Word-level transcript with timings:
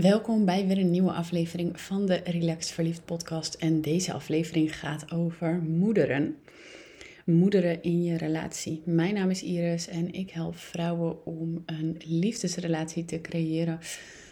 Welkom 0.00 0.44
bij 0.44 0.66
weer 0.66 0.78
een 0.78 0.90
nieuwe 0.90 1.12
aflevering 1.12 1.80
van 1.80 2.06
de 2.06 2.20
Relaxed 2.24 2.74
Verliefd 2.74 3.04
podcast. 3.04 3.54
En 3.54 3.80
deze 3.80 4.12
aflevering 4.12 4.78
gaat 4.78 5.12
over 5.12 5.54
moederen. 5.54 6.36
Moederen 7.24 7.82
in 7.82 8.04
je 8.04 8.16
relatie. 8.16 8.82
Mijn 8.84 9.14
naam 9.14 9.30
is 9.30 9.42
Iris 9.42 9.88
en 9.88 10.12
ik 10.12 10.30
help 10.30 10.56
vrouwen 10.56 11.26
om 11.26 11.62
een 11.66 11.96
liefdesrelatie 12.04 13.04
te 13.04 13.20
creëren 13.20 13.78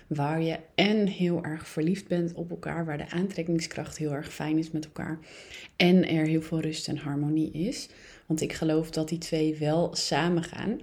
waar 0.07 0.43
je 0.43 0.59
en 0.75 1.07
heel 1.07 1.45
erg 1.45 1.69
verliefd 1.69 2.09
bent 2.09 2.33
op 2.33 2.51
elkaar, 2.51 2.85
waar 2.85 2.99
de 2.99 3.11
aantrekkingskracht 3.11 3.99
heel 3.99 4.13
erg 4.13 4.33
fijn 4.33 4.59
is 4.59 4.71
met 4.71 4.85
elkaar 4.85 5.19
en 5.77 6.09
er 6.09 6.27
heel 6.27 6.43
veel 6.43 6.61
rust 6.61 6.89
en 6.89 6.97
harmonie 6.97 7.51
is. 7.51 7.89
Want 8.27 8.41
ik 8.41 8.53
geloof 8.53 8.91
dat 8.91 9.09
die 9.09 9.19
twee 9.19 9.57
wel 9.57 9.95
samen 9.95 10.43
gaan. 10.43 10.81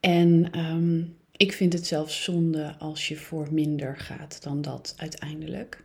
En 0.00 0.50
ehm, 0.50 1.02
ik 1.36 1.52
vind 1.52 1.72
het 1.72 1.86
zelfs 1.86 2.22
zonde 2.22 2.74
als 2.78 3.08
je 3.08 3.16
voor 3.16 3.48
minder 3.50 3.96
gaat 3.96 4.42
dan 4.42 4.62
dat 4.62 4.94
uiteindelijk. 4.96 5.84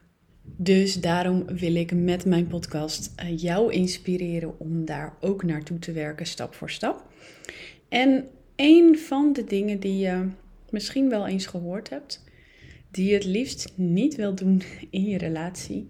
Dus 0.56 1.02
daarom 1.02 1.46
wil 1.46 1.76
ik 1.76 1.94
met 1.94 2.26
mijn 2.26 2.48
podcast 2.48 3.14
eh, 3.16 3.38
jou 3.38 3.74
inspireren 3.74 4.60
om 4.60 4.86
daar 4.86 5.14
ook 5.22 5.44
naartoe 5.44 5.80
te 5.80 5.92
werken, 5.92 6.26
stap 6.26 6.54
voor 6.54 6.70
stap. 6.70 7.04
En 7.90 8.28
een 8.56 8.98
van 8.98 9.34
de 9.34 9.44
dingen 9.44 9.80
die 9.80 9.98
je 9.98 10.28
misschien 10.70 11.10
wel 11.10 11.28
eens 11.28 11.46
gehoord 11.46 11.90
hebt, 11.90 12.24
die 12.92 13.08
je 13.08 13.14
het 13.14 13.26
liefst 13.26 13.72
niet 13.76 14.16
wil 14.16 14.36
doen 14.36 14.62
in 14.90 15.04
je 15.04 15.18
relatie 15.18 15.88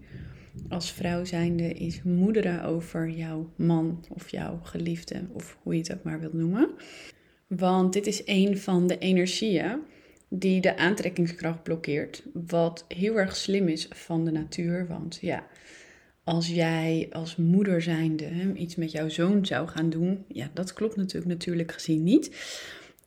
als 0.68 0.92
vrouw 0.92 1.24
zijnde, 1.24 1.72
is 1.72 2.02
moederen 2.02 2.64
over 2.64 3.10
jouw 3.10 3.50
man 3.56 4.04
of 4.08 4.28
jouw 4.28 4.60
geliefde, 4.62 5.22
of 5.32 5.58
hoe 5.62 5.74
je 5.74 5.80
het 5.80 5.92
ook 5.92 6.02
maar 6.02 6.20
wilt 6.20 6.32
noemen. 6.32 6.70
Want 7.56 7.92
dit 7.92 8.06
is 8.06 8.22
een 8.24 8.58
van 8.58 8.86
de 8.86 8.98
energieën 8.98 9.78
die 10.28 10.60
de 10.60 10.76
aantrekkingskracht 10.76 11.62
blokkeert. 11.62 12.22
Wat 12.32 12.84
heel 12.88 13.18
erg 13.18 13.36
slim 13.36 13.68
is 13.68 13.88
van 13.90 14.24
de 14.24 14.30
natuur. 14.30 14.86
Want 14.86 15.18
ja, 15.20 15.46
als 16.24 16.48
jij 16.48 17.08
als 17.12 17.36
moeder 17.36 17.82
zijnde 17.82 18.24
hè, 18.24 18.52
iets 18.52 18.76
met 18.76 18.92
jouw 18.92 19.08
zoon 19.08 19.46
zou 19.46 19.68
gaan 19.68 19.90
doen, 19.90 20.24
ja, 20.28 20.50
dat 20.54 20.72
klopt 20.72 20.96
natuurlijk 20.96 21.32
natuurlijk 21.32 21.72
gezien 21.72 22.02
niet. 22.02 22.30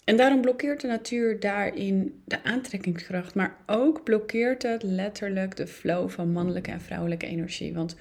En 0.04 0.18
daarom 0.18 0.42
blokkeert 0.42 0.82
de 0.82 0.88
natuur 0.88 1.40
daarin 1.40 2.22
de 2.26 2.44
aantrekkingskracht, 2.44 3.36
maar 3.36 3.58
ook 3.66 4.04
blokkeert 4.04 4.64
het 4.64 4.84
letterlijk 4.84 5.56
de 5.56 5.68
flow 5.68 6.10
van 6.10 6.32
mannelijke 6.32 6.72
en 6.72 6.82
vrouwelijke 6.82 7.26
energie. 7.26 7.74
Want 7.74 7.96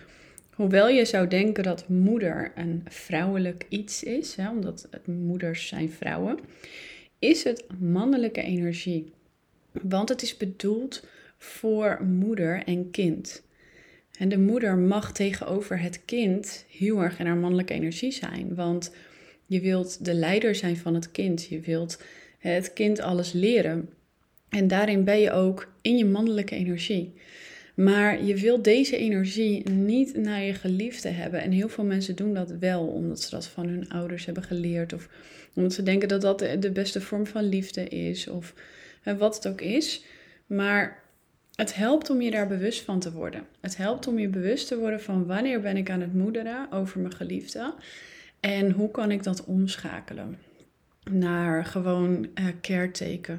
Hoewel 0.62 0.88
je 0.88 1.04
zou 1.04 1.28
denken 1.28 1.62
dat 1.62 1.88
moeder 1.88 2.52
een 2.54 2.82
vrouwelijk 2.88 3.66
iets 3.68 4.02
is, 4.02 4.36
hè, 4.36 4.50
omdat 4.50 4.86
het 4.90 5.06
moeders 5.06 5.68
zijn 5.68 5.90
vrouwen, 5.90 6.38
is 7.18 7.44
het 7.44 7.64
mannelijke 7.78 8.42
energie. 8.42 9.12
Want 9.72 10.08
het 10.08 10.22
is 10.22 10.36
bedoeld 10.36 11.06
voor 11.38 12.02
moeder 12.04 12.62
en 12.64 12.90
kind. 12.90 13.42
En 14.18 14.28
de 14.28 14.38
moeder 14.38 14.76
mag 14.76 15.12
tegenover 15.12 15.80
het 15.80 16.04
kind 16.04 16.64
heel 16.68 17.02
erg 17.02 17.18
in 17.18 17.26
haar 17.26 17.36
mannelijke 17.36 17.74
energie 17.74 18.12
zijn. 18.12 18.54
Want 18.54 18.94
je 19.46 19.60
wilt 19.60 20.04
de 20.04 20.14
leider 20.14 20.54
zijn 20.54 20.76
van 20.76 20.94
het 20.94 21.10
kind. 21.10 21.44
Je 21.44 21.60
wilt 21.60 22.02
het 22.38 22.72
kind 22.72 23.00
alles 23.00 23.32
leren. 23.32 23.88
En 24.48 24.68
daarin 24.68 25.04
ben 25.04 25.20
je 25.20 25.30
ook 25.30 25.72
in 25.80 25.96
je 25.96 26.04
mannelijke 26.04 26.54
energie. 26.54 27.14
Maar 27.84 28.24
je 28.24 28.36
wilt 28.36 28.64
deze 28.64 28.96
energie 28.96 29.70
niet 29.70 30.16
naar 30.16 30.42
je 30.42 30.54
geliefde 30.54 31.08
hebben. 31.08 31.42
En 31.42 31.50
heel 31.50 31.68
veel 31.68 31.84
mensen 31.84 32.16
doen 32.16 32.34
dat 32.34 32.50
wel, 32.50 32.86
omdat 32.86 33.20
ze 33.20 33.30
dat 33.30 33.46
van 33.46 33.66
hun 33.66 33.88
ouders 33.88 34.24
hebben 34.24 34.42
geleerd. 34.42 34.92
Of 34.92 35.08
omdat 35.54 35.72
ze 35.72 35.82
denken 35.82 36.08
dat 36.08 36.20
dat 36.20 36.38
de 36.38 36.70
beste 36.72 37.00
vorm 37.00 37.26
van 37.26 37.44
liefde 37.44 37.88
is. 37.88 38.28
Of 38.28 38.54
wat 39.18 39.34
het 39.34 39.48
ook 39.48 39.60
is. 39.60 40.04
Maar 40.46 41.02
het 41.54 41.74
helpt 41.74 42.10
om 42.10 42.20
je 42.20 42.30
daar 42.30 42.48
bewust 42.48 42.80
van 42.80 43.00
te 43.00 43.12
worden. 43.12 43.46
Het 43.60 43.76
helpt 43.76 44.06
om 44.06 44.18
je 44.18 44.28
bewust 44.28 44.68
te 44.68 44.78
worden 44.78 45.00
van 45.00 45.26
wanneer 45.26 45.60
ben 45.60 45.76
ik 45.76 45.90
aan 45.90 46.00
het 46.00 46.14
moederen 46.14 46.72
over 46.72 47.00
mijn 47.00 47.14
geliefde. 47.14 47.74
En 48.40 48.70
hoe 48.70 48.90
kan 48.90 49.10
ik 49.10 49.22
dat 49.22 49.44
omschakelen 49.44 50.38
naar 51.10 51.64
gewoon 51.64 52.28
uh. 52.34 53.38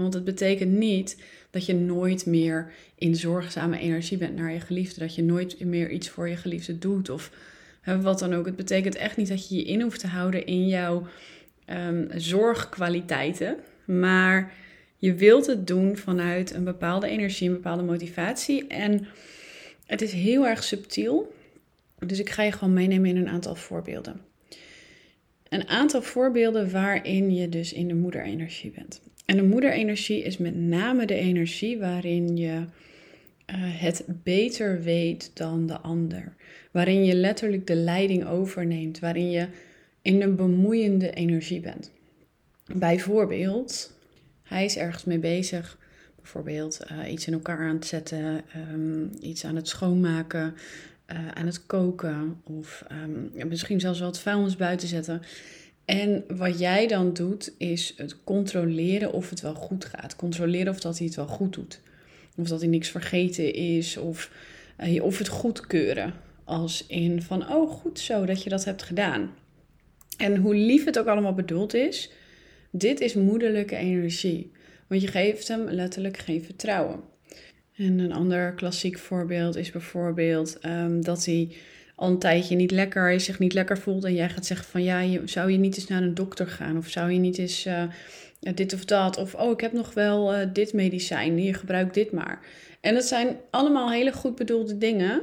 Want 0.00 0.14
het 0.14 0.24
betekent 0.24 0.72
niet 0.72 1.16
dat 1.50 1.66
je 1.66 1.74
nooit 1.74 2.26
meer 2.26 2.72
in 2.94 3.16
zorgzame 3.16 3.78
energie 3.78 4.18
bent 4.18 4.36
naar 4.36 4.52
je 4.52 4.60
geliefde. 4.60 5.00
Dat 5.00 5.14
je 5.14 5.22
nooit 5.22 5.64
meer 5.64 5.90
iets 5.90 6.08
voor 6.08 6.28
je 6.28 6.36
geliefde 6.36 6.78
doet 6.78 7.10
of 7.10 7.30
wat 8.00 8.18
dan 8.18 8.34
ook. 8.34 8.46
Het 8.46 8.56
betekent 8.56 8.94
echt 8.94 9.16
niet 9.16 9.28
dat 9.28 9.48
je 9.48 9.56
je 9.56 9.64
in 9.64 9.80
hoeft 9.80 10.00
te 10.00 10.06
houden 10.06 10.46
in 10.46 10.68
jouw 10.68 11.06
um, 11.70 12.08
zorgkwaliteiten. 12.16 13.56
Maar 13.84 14.52
je 14.96 15.14
wilt 15.14 15.46
het 15.46 15.66
doen 15.66 15.96
vanuit 15.96 16.54
een 16.54 16.64
bepaalde 16.64 17.08
energie, 17.08 17.48
een 17.48 17.54
bepaalde 17.54 17.82
motivatie. 17.82 18.66
En 18.66 19.06
het 19.86 20.02
is 20.02 20.12
heel 20.12 20.46
erg 20.46 20.64
subtiel. 20.64 21.34
Dus 21.98 22.18
ik 22.18 22.30
ga 22.30 22.42
je 22.42 22.52
gewoon 22.52 22.74
meenemen 22.74 23.10
in 23.10 23.16
een 23.16 23.28
aantal 23.28 23.54
voorbeelden. 23.54 24.20
Een 25.48 25.68
aantal 25.68 26.02
voorbeelden 26.02 26.70
waarin 26.70 27.34
je 27.34 27.48
dus 27.48 27.72
in 27.72 27.88
de 27.88 27.94
moederenergie 27.94 28.70
bent. 28.70 29.00
En 29.30 29.36
de 29.36 29.42
moederenergie 29.42 30.22
is 30.22 30.38
met 30.38 30.56
name 30.56 31.06
de 31.06 31.14
energie 31.14 31.78
waarin 31.78 32.36
je 32.36 32.64
eh, 33.46 33.56
het 33.58 34.04
beter 34.06 34.82
weet 34.82 35.30
dan 35.34 35.66
de 35.66 35.78
ander. 35.78 36.34
Waarin 36.70 37.04
je 37.04 37.14
letterlijk 37.14 37.66
de 37.66 37.74
leiding 37.74 38.26
overneemt. 38.26 38.98
Waarin 38.98 39.30
je 39.30 39.48
in 40.02 40.22
een 40.22 40.36
bemoeiende 40.36 41.10
energie 41.10 41.60
bent. 41.60 41.90
Bijvoorbeeld, 42.74 43.96
hij 44.42 44.64
is 44.64 44.76
ergens 44.76 45.04
mee 45.04 45.18
bezig. 45.18 45.78
Bijvoorbeeld 46.16 46.80
uh, 46.92 47.12
iets 47.12 47.26
in 47.26 47.32
elkaar 47.32 47.58
aan 47.58 47.74
het 47.74 47.86
zetten, 47.86 48.42
um, 48.72 49.10
iets 49.20 49.44
aan 49.44 49.56
het 49.56 49.68
schoonmaken, 49.68 50.54
uh, 51.12 51.28
aan 51.28 51.46
het 51.46 51.66
koken 51.66 52.40
of 52.44 52.84
um, 52.92 53.48
misschien 53.48 53.80
zelfs 53.80 53.98
wel 53.98 54.08
het 54.08 54.18
vuilnis 54.18 54.56
buiten 54.56 54.88
zetten. 54.88 55.22
En 55.90 56.24
wat 56.36 56.58
jij 56.58 56.86
dan 56.86 57.12
doet, 57.12 57.54
is 57.58 57.94
het 57.96 58.24
controleren 58.24 59.12
of 59.12 59.30
het 59.30 59.40
wel 59.40 59.54
goed 59.54 59.84
gaat. 59.84 60.16
Controleren 60.16 60.72
of 60.72 60.80
dat 60.80 60.98
hij 60.98 61.06
het 61.06 61.16
wel 61.16 61.26
goed 61.26 61.52
doet. 61.52 61.80
Of 62.36 62.48
dat 62.48 62.60
hij 62.60 62.68
niks 62.68 62.88
vergeten 62.88 63.54
is. 63.54 63.96
Of, 63.96 64.30
uh, 64.80 65.04
of 65.04 65.18
het 65.18 65.28
goedkeuren. 65.28 66.14
Als 66.44 66.86
in 66.86 67.22
van, 67.22 67.52
oh 67.52 67.70
goed 67.70 67.98
zo 67.98 68.24
dat 68.24 68.42
je 68.42 68.50
dat 68.50 68.64
hebt 68.64 68.82
gedaan. 68.82 69.30
En 70.16 70.36
hoe 70.36 70.54
lief 70.54 70.84
het 70.84 70.98
ook 70.98 71.06
allemaal 71.06 71.34
bedoeld 71.34 71.74
is, 71.74 72.10
dit 72.70 73.00
is 73.00 73.14
moederlijke 73.14 73.76
energie. 73.76 74.50
Want 74.86 75.00
je 75.00 75.08
geeft 75.08 75.48
hem 75.48 75.70
letterlijk 75.70 76.16
geen 76.16 76.44
vertrouwen. 76.44 77.00
En 77.76 77.98
een 77.98 78.12
ander 78.12 78.54
klassiek 78.54 78.98
voorbeeld 78.98 79.56
is 79.56 79.70
bijvoorbeeld 79.70 80.58
um, 80.66 81.04
dat 81.04 81.24
hij 81.24 81.52
al 82.00 82.08
een 82.08 82.18
tijdje 82.18 82.56
niet 82.56 82.70
lekker 82.70 83.10
is, 83.10 83.24
zich 83.24 83.38
niet 83.38 83.52
lekker 83.52 83.78
voelt. 83.78 84.04
En 84.04 84.14
jij 84.14 84.28
gaat 84.28 84.46
zeggen 84.46 84.66
van 84.66 84.82
ja, 84.82 85.00
je, 85.00 85.20
zou 85.24 85.50
je 85.50 85.58
niet 85.58 85.76
eens 85.76 85.86
naar 85.86 86.02
een 86.02 86.14
dokter 86.14 86.46
gaan? 86.46 86.76
Of 86.76 86.88
zou 86.88 87.10
je 87.10 87.18
niet 87.18 87.38
eens 87.38 87.66
uh, 87.66 87.82
dit 88.54 88.74
of 88.74 88.84
dat? 88.84 89.16
Of 89.16 89.34
oh, 89.34 89.50
ik 89.50 89.60
heb 89.60 89.72
nog 89.72 89.94
wel 89.94 90.34
uh, 90.34 90.46
dit 90.52 90.72
medicijn, 90.72 91.42
je 91.42 91.54
gebruikt 91.54 91.94
dit 91.94 92.12
maar. 92.12 92.40
En 92.80 92.94
dat 92.94 93.04
zijn 93.04 93.36
allemaal 93.50 93.90
hele 93.90 94.12
goed 94.12 94.34
bedoelde 94.34 94.78
dingen. 94.78 95.22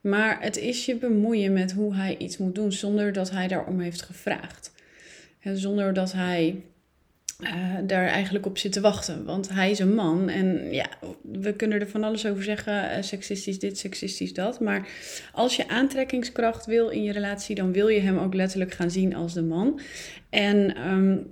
Maar 0.00 0.36
het 0.40 0.56
is 0.56 0.86
je 0.86 0.96
bemoeien 0.96 1.52
met 1.52 1.72
hoe 1.72 1.94
hij 1.94 2.16
iets 2.18 2.36
moet 2.36 2.54
doen 2.54 2.72
zonder 2.72 3.12
dat 3.12 3.30
hij 3.30 3.48
daarom 3.48 3.80
heeft 3.80 4.02
gevraagd. 4.02 4.72
En 5.40 5.56
zonder 5.56 5.92
dat 5.92 6.12
hij 6.12 6.62
uh, 7.40 7.74
daar 7.86 8.06
eigenlijk 8.06 8.46
op 8.46 8.58
zit 8.58 8.72
te 8.72 8.80
wachten. 8.80 9.24
Want 9.24 9.48
hij 9.48 9.70
is 9.70 9.78
een 9.78 9.94
man 9.94 10.28
en 10.28 10.72
ja, 10.72 10.86
we 11.22 11.52
kunnen 11.52 11.80
er 11.80 11.88
van 11.88 12.04
alles 12.04 12.26
over 12.26 12.42
zeggen. 12.42 12.74
Uh, 12.74 13.02
seksistisch 13.02 13.58
dit, 13.58 13.78
seksistisch 13.78 14.34
dat. 14.34 14.60
Maar 14.60 14.88
als 15.32 15.56
je 15.56 15.68
aantrekkingskracht 15.68 16.66
wil 16.66 16.88
in 16.88 17.02
je 17.02 17.12
relatie, 17.12 17.54
dan 17.54 17.72
wil 17.72 17.88
je 17.88 18.00
hem 18.00 18.18
ook 18.18 18.34
letterlijk 18.34 18.72
gaan 18.72 18.90
zien 18.90 19.14
als 19.14 19.32
de 19.32 19.42
man. 19.42 19.80
En 20.30 20.88
um, 20.90 21.30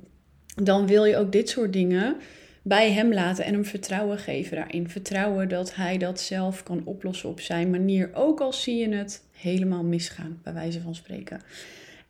dan 0.62 0.86
wil 0.86 1.04
je 1.04 1.16
ook 1.16 1.32
dit 1.32 1.48
soort 1.48 1.72
dingen 1.72 2.16
bij 2.62 2.92
hem 2.92 3.12
laten 3.12 3.44
en 3.44 3.52
hem 3.52 3.64
vertrouwen 3.64 4.18
geven 4.18 4.56
daarin. 4.56 4.88
Vertrouwen 4.88 5.48
dat 5.48 5.74
hij 5.74 5.98
dat 5.98 6.20
zelf 6.20 6.62
kan 6.62 6.82
oplossen 6.84 7.28
op 7.28 7.40
zijn 7.40 7.70
manier. 7.70 8.10
Ook 8.14 8.40
al 8.40 8.52
zie 8.52 8.76
je 8.76 8.94
het 8.94 9.22
helemaal 9.32 9.84
misgaan, 9.84 10.40
bij 10.42 10.52
wijze 10.52 10.80
van 10.80 10.94
spreken. 10.94 11.40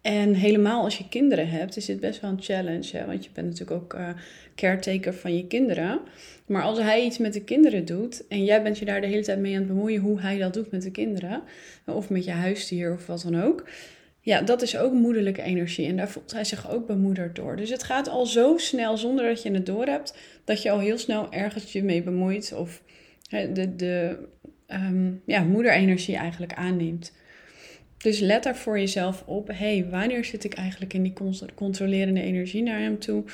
En 0.04 0.34
helemaal 0.34 0.84
als 0.84 0.98
je 0.98 1.08
kinderen 1.08 1.48
hebt, 1.48 1.76
is 1.76 1.84
dit 1.84 2.00
best 2.00 2.20
wel 2.20 2.30
een 2.30 2.42
challenge. 2.42 2.96
Hè? 2.96 3.06
Want 3.06 3.24
je 3.24 3.30
bent 3.32 3.46
natuurlijk 3.46 3.82
ook 3.82 3.94
uh, 3.94 4.08
caretaker 4.54 5.14
van 5.14 5.36
je 5.36 5.46
kinderen. 5.46 6.00
Maar 6.46 6.62
als 6.62 6.78
hij 6.78 7.04
iets 7.04 7.18
met 7.18 7.32
de 7.32 7.44
kinderen 7.44 7.84
doet 7.84 8.26
en 8.28 8.44
jij 8.44 8.62
bent 8.62 8.78
je 8.78 8.84
daar 8.84 9.00
de 9.00 9.06
hele 9.06 9.22
tijd 9.22 9.38
mee 9.38 9.52
aan 9.52 9.58
het 9.58 9.68
bemoeien 9.68 10.00
hoe 10.00 10.20
hij 10.20 10.38
dat 10.38 10.54
doet 10.54 10.70
met 10.70 10.82
de 10.82 10.90
kinderen, 10.90 11.42
of 11.86 12.10
met 12.10 12.24
je 12.24 12.30
huisdier 12.30 12.92
of 12.92 13.06
wat 13.06 13.22
dan 13.22 13.42
ook. 13.42 13.68
Ja, 14.20 14.40
dat 14.40 14.62
is 14.62 14.76
ook 14.76 14.92
moederlijke 14.92 15.42
energie 15.42 15.86
en 15.86 15.96
daar 15.96 16.08
voelt 16.08 16.32
hij 16.32 16.44
zich 16.44 16.70
ook 16.70 16.86
bemoederd 16.86 17.36
door. 17.36 17.56
Dus 17.56 17.70
het 17.70 17.82
gaat 17.82 18.08
al 18.08 18.26
zo 18.26 18.58
snel 18.58 18.96
zonder 18.96 19.24
dat 19.24 19.42
je 19.42 19.50
het 19.50 19.66
door 19.66 19.86
hebt, 19.86 20.16
dat 20.44 20.62
je 20.62 20.70
al 20.70 20.78
heel 20.78 20.98
snel 20.98 21.32
ergens 21.32 21.72
je 21.72 21.82
mee 21.82 22.02
bemoeit 22.02 22.52
of 22.56 22.82
de, 23.30 23.76
de 23.76 24.18
um, 24.68 25.22
ja, 25.26 25.42
moederenergie 25.42 26.16
eigenlijk 26.16 26.54
aanneemt. 26.54 27.12
Dus 28.04 28.18
let 28.18 28.42
daar 28.42 28.56
voor 28.56 28.78
jezelf 28.78 29.22
op. 29.26 29.48
hey, 29.52 29.86
wanneer 29.90 30.24
zit 30.24 30.44
ik 30.44 30.54
eigenlijk 30.54 30.94
in 30.94 31.02
die 31.02 31.12
controlerende 31.54 32.20
energie 32.20 32.62
naar 32.62 32.78
hem 32.78 32.98
toe? 32.98 33.24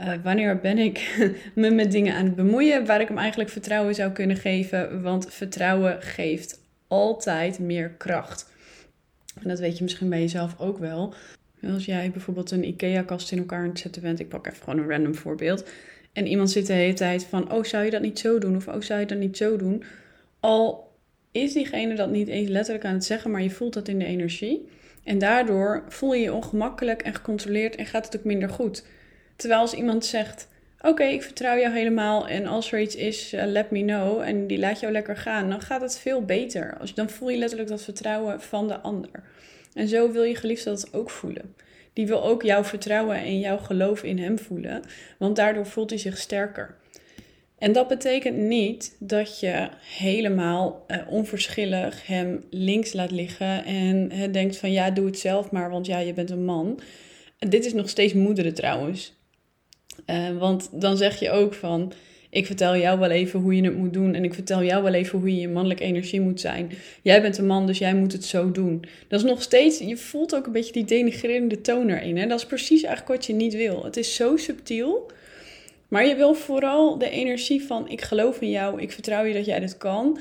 Uh, 0.00 0.12
wanneer 0.22 0.60
ben 0.60 0.78
ik 0.78 1.26
me 1.54 1.70
met 1.70 1.92
dingen 1.92 2.14
aan 2.14 2.24
het 2.24 2.34
bemoeien 2.34 2.86
waar 2.86 3.00
ik 3.00 3.08
hem 3.08 3.18
eigenlijk 3.18 3.50
vertrouwen 3.50 3.94
zou 3.94 4.12
kunnen 4.12 4.36
geven? 4.36 5.02
Want 5.02 5.32
vertrouwen 5.32 6.02
geeft 6.02 6.60
altijd 6.88 7.58
meer 7.58 7.90
kracht. 7.90 8.50
En 9.42 9.48
dat 9.48 9.58
weet 9.58 9.76
je 9.76 9.82
misschien 9.82 10.08
bij 10.08 10.20
jezelf 10.20 10.54
ook 10.58 10.78
wel. 10.78 11.14
Als 11.62 11.84
jij 11.84 12.10
bijvoorbeeld 12.10 12.50
een 12.50 12.68
IKEA-kast 12.68 13.32
in 13.32 13.38
elkaar 13.38 13.62
aan 13.62 13.68
het 13.68 13.78
zetten 13.78 14.02
bent, 14.02 14.20
ik 14.20 14.28
pak 14.28 14.46
even 14.46 14.62
gewoon 14.62 14.78
een 14.78 14.90
random 14.90 15.14
voorbeeld. 15.14 15.68
En 16.12 16.26
iemand 16.26 16.50
zit 16.50 16.66
de 16.66 16.72
hele 16.72 16.94
tijd 16.94 17.24
van, 17.24 17.52
oh 17.52 17.64
zou 17.64 17.84
je 17.84 17.90
dat 17.90 18.02
niet 18.02 18.18
zo 18.18 18.38
doen? 18.38 18.56
Of 18.56 18.68
oh 18.68 18.80
zou 18.80 19.00
je 19.00 19.06
dat 19.06 19.18
niet 19.18 19.36
zo 19.36 19.56
doen? 19.56 19.84
Al 20.40 20.92
is 21.34 21.52
diegene 21.52 21.94
dat 21.94 22.10
niet 22.10 22.28
eens 22.28 22.48
letterlijk 22.48 22.84
aan 22.84 22.94
het 22.94 23.04
zeggen, 23.04 23.30
maar 23.30 23.42
je 23.42 23.50
voelt 23.50 23.72
dat 23.72 23.88
in 23.88 23.98
de 23.98 24.04
energie. 24.04 24.68
En 25.04 25.18
daardoor 25.18 25.84
voel 25.88 26.14
je 26.14 26.22
je 26.22 26.32
ongemakkelijk 26.32 27.02
en 27.02 27.14
gecontroleerd 27.14 27.76
en 27.76 27.86
gaat 27.86 28.04
het 28.04 28.16
ook 28.16 28.24
minder 28.24 28.48
goed. 28.48 28.84
Terwijl 29.36 29.60
als 29.60 29.74
iemand 29.74 30.04
zegt, 30.04 30.48
oké, 30.80 31.04
ik 31.04 31.22
vertrouw 31.22 31.58
jou 31.58 31.74
helemaal 31.74 32.28
en 32.28 32.46
als 32.46 32.72
er 32.72 32.80
iets 32.80 32.96
is, 32.96 33.32
uh, 33.32 33.44
let 33.44 33.70
me 33.70 33.84
know 33.84 34.20
en 34.20 34.46
die 34.46 34.58
laat 34.58 34.80
jou 34.80 34.92
lekker 34.92 35.16
gaan, 35.16 35.48
dan 35.50 35.60
gaat 35.60 35.80
het 35.80 35.98
veel 35.98 36.24
beter. 36.24 36.76
Als, 36.80 36.94
dan 36.94 37.10
voel 37.10 37.28
je 37.28 37.38
letterlijk 37.38 37.68
dat 37.68 37.82
vertrouwen 37.82 38.40
van 38.40 38.68
de 38.68 38.80
ander. 38.80 39.10
En 39.72 39.88
zo 39.88 40.12
wil 40.12 40.22
je 40.22 40.36
geliefde 40.36 40.70
dat 40.70 40.94
ook 40.94 41.10
voelen. 41.10 41.54
Die 41.92 42.06
wil 42.06 42.24
ook 42.24 42.42
jouw 42.42 42.64
vertrouwen 42.64 43.16
en 43.16 43.40
jouw 43.40 43.58
geloof 43.58 44.02
in 44.02 44.18
hem 44.18 44.38
voelen, 44.38 44.82
want 45.18 45.36
daardoor 45.36 45.66
voelt 45.66 45.90
hij 45.90 45.98
zich 45.98 46.18
sterker. 46.18 46.76
En 47.58 47.72
dat 47.72 47.88
betekent 47.88 48.36
niet 48.36 48.96
dat 48.98 49.40
je 49.40 49.68
helemaal 49.80 50.84
uh, 50.88 50.96
onverschillig 51.08 52.06
hem 52.06 52.44
links 52.50 52.92
laat 52.92 53.10
liggen 53.10 53.64
en 53.64 54.12
uh, 54.12 54.32
denkt 54.32 54.56
van 54.56 54.72
ja, 54.72 54.90
doe 54.90 55.06
het 55.06 55.18
zelf 55.18 55.50
maar, 55.50 55.70
want 55.70 55.86
ja, 55.86 55.98
je 55.98 56.12
bent 56.12 56.30
een 56.30 56.44
man. 56.44 56.80
dit 57.38 57.64
is 57.64 57.72
nog 57.72 57.88
steeds 57.88 58.12
moederen 58.12 58.54
trouwens. 58.54 59.14
Uh, 60.06 60.38
want 60.38 60.68
dan 60.72 60.96
zeg 60.96 61.18
je 61.20 61.30
ook 61.30 61.54
van, 61.54 61.92
ik 62.34 62.46
vertel 62.46 62.76
jou 62.76 62.98
wel 62.98 63.10
even 63.10 63.40
hoe 63.40 63.56
je 63.56 63.64
het 63.64 63.76
moet 63.76 63.92
doen 63.92 64.14
en 64.14 64.24
ik 64.24 64.34
vertel 64.34 64.62
jou 64.62 64.82
wel 64.82 64.92
even 64.92 65.18
hoe 65.18 65.34
je 65.34 65.40
je 65.40 65.48
mannelijke 65.48 65.84
energie 65.84 66.20
moet 66.20 66.40
zijn. 66.40 66.70
Jij 67.02 67.22
bent 67.22 67.38
een 67.38 67.46
man, 67.46 67.66
dus 67.66 67.78
jij 67.78 67.94
moet 67.94 68.12
het 68.12 68.24
zo 68.24 68.50
doen. 68.50 68.84
Dat 69.08 69.20
is 69.20 69.26
nog 69.26 69.42
steeds, 69.42 69.78
je 69.78 69.96
voelt 69.96 70.34
ook 70.34 70.46
een 70.46 70.52
beetje 70.52 70.72
die 70.72 70.84
denigrerende 70.84 71.60
toon 71.60 71.88
erin. 71.88 72.16
Hè? 72.16 72.26
Dat 72.26 72.38
is 72.38 72.46
precies 72.46 72.82
eigenlijk 72.82 73.16
wat 73.16 73.26
je 73.26 73.32
niet 73.32 73.54
wil. 73.54 73.84
Het 73.84 73.96
is 73.96 74.14
zo 74.14 74.36
subtiel. 74.36 75.10
Maar 75.94 76.06
je 76.06 76.16
wil 76.16 76.34
vooral 76.34 76.98
de 76.98 77.10
energie 77.10 77.62
van 77.62 77.88
ik 77.88 78.00
geloof 78.00 78.40
in 78.40 78.50
jou, 78.50 78.80
ik 78.80 78.92
vertrouw 78.92 79.24
je 79.24 79.34
dat 79.34 79.44
jij 79.44 79.60
dit 79.60 79.76
kan. 79.76 80.18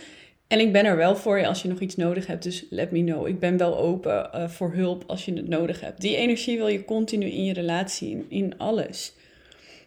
En 0.47 0.59
ik 0.59 0.71
ben 0.71 0.85
er 0.85 0.97
wel 0.97 1.15
voor 1.15 1.39
je 1.39 1.47
als 1.47 1.61
je 1.61 1.67
nog 1.67 1.79
iets 1.79 1.95
nodig 1.95 2.27
hebt, 2.27 2.43
dus 2.43 2.65
let 2.69 2.91
me 2.91 3.03
know. 3.03 3.27
Ik 3.27 3.39
ben 3.39 3.57
wel 3.57 3.77
open 3.77 4.29
uh, 4.35 4.49
voor 4.49 4.73
hulp 4.73 5.03
als 5.07 5.25
je 5.25 5.33
het 5.33 5.47
nodig 5.47 5.81
hebt. 5.81 6.01
Die 6.01 6.15
energie 6.15 6.57
wil 6.57 6.67
je 6.67 6.85
continu 6.85 7.25
in 7.25 7.43
je 7.43 7.53
relatie, 7.53 8.11
in, 8.11 8.25
in 8.29 8.57
alles. 8.57 9.13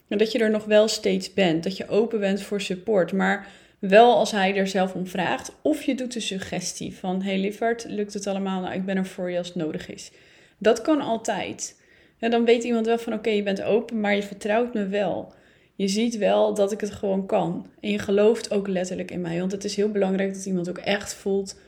En 0.09 0.19
dat 0.19 0.33
je 0.33 0.39
er 0.39 0.51
nog 0.51 0.65
wel 0.65 0.89
steeds 0.89 1.35
bent, 1.35 1.63
dat 1.63 1.77
je 1.77 1.89
open 1.89 2.21
bent 2.21 2.43
voor 2.43 2.61
support, 2.61 3.13
maar 3.13 3.47
wel 3.79 4.17
als 4.17 4.31
hij 4.31 4.57
er 4.57 4.67
zelf 4.67 4.95
om 4.95 5.07
vraagt. 5.07 5.53
Of 5.63 5.83
je 5.83 5.95
doet 5.95 6.13
de 6.13 6.21
suggestie 6.21 6.95
van, 6.95 7.23
hey 7.23 7.39
lieverd, 7.39 7.85
lukt 7.89 8.15
het 8.15 8.27
allemaal? 8.27 8.61
Nou, 8.61 8.75
ik 8.75 8.85
ben 8.85 8.97
er 8.97 9.07
voor 9.07 9.31
je 9.31 9.39
als 9.39 9.47
het 9.49 9.57
nodig 9.57 9.89
is. 9.89 10.11
Dat 10.59 10.83
kan 10.83 11.01
altijd. 11.01 11.81
En 12.19 12.31
dan 12.31 12.45
weet 12.45 12.65
iemand 12.65 12.87
wel 12.87 12.99
van, 12.99 13.13
oké, 13.13 13.31
je 13.31 13.43
bent 13.43 13.63
open, 13.63 14.01
maar 14.01 14.15
je 14.15 14.23
vertrouwt 14.23 14.75
me 14.75 14.87
wel 14.87 15.35
je 15.77 15.89
ziet 15.89 16.19
wel 16.19 16.55
dat 16.55 16.73
ik 16.73 16.81
het 16.81 16.91
gewoon 16.91 17.27
kan. 17.27 17.67
En 17.81 17.91
je 17.91 17.99
gelooft 17.99 18.51
ook 18.51 18.69
letterlijk 18.69 19.11
in 19.11 19.21
mij. 19.21 19.39
Want 19.39 19.53
het 19.53 19.65
is 19.65 19.77
heel 19.77 19.91
belangrijk 19.91 20.35
dat 20.35 20.47
iemand 20.47 20.69
ook 20.69 20.79
echt 20.79 21.15
voelt 21.15 21.59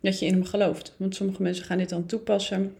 dat 0.00 0.18
je 0.18 0.26
in 0.26 0.32
hem 0.32 0.44
gelooft. 0.44 0.94
Want 0.96 1.14
sommige 1.14 1.42
mensen 1.42 1.64
gaan 1.64 1.78
dit 1.78 1.88
dan 1.88 2.06
toepassen. 2.06 2.74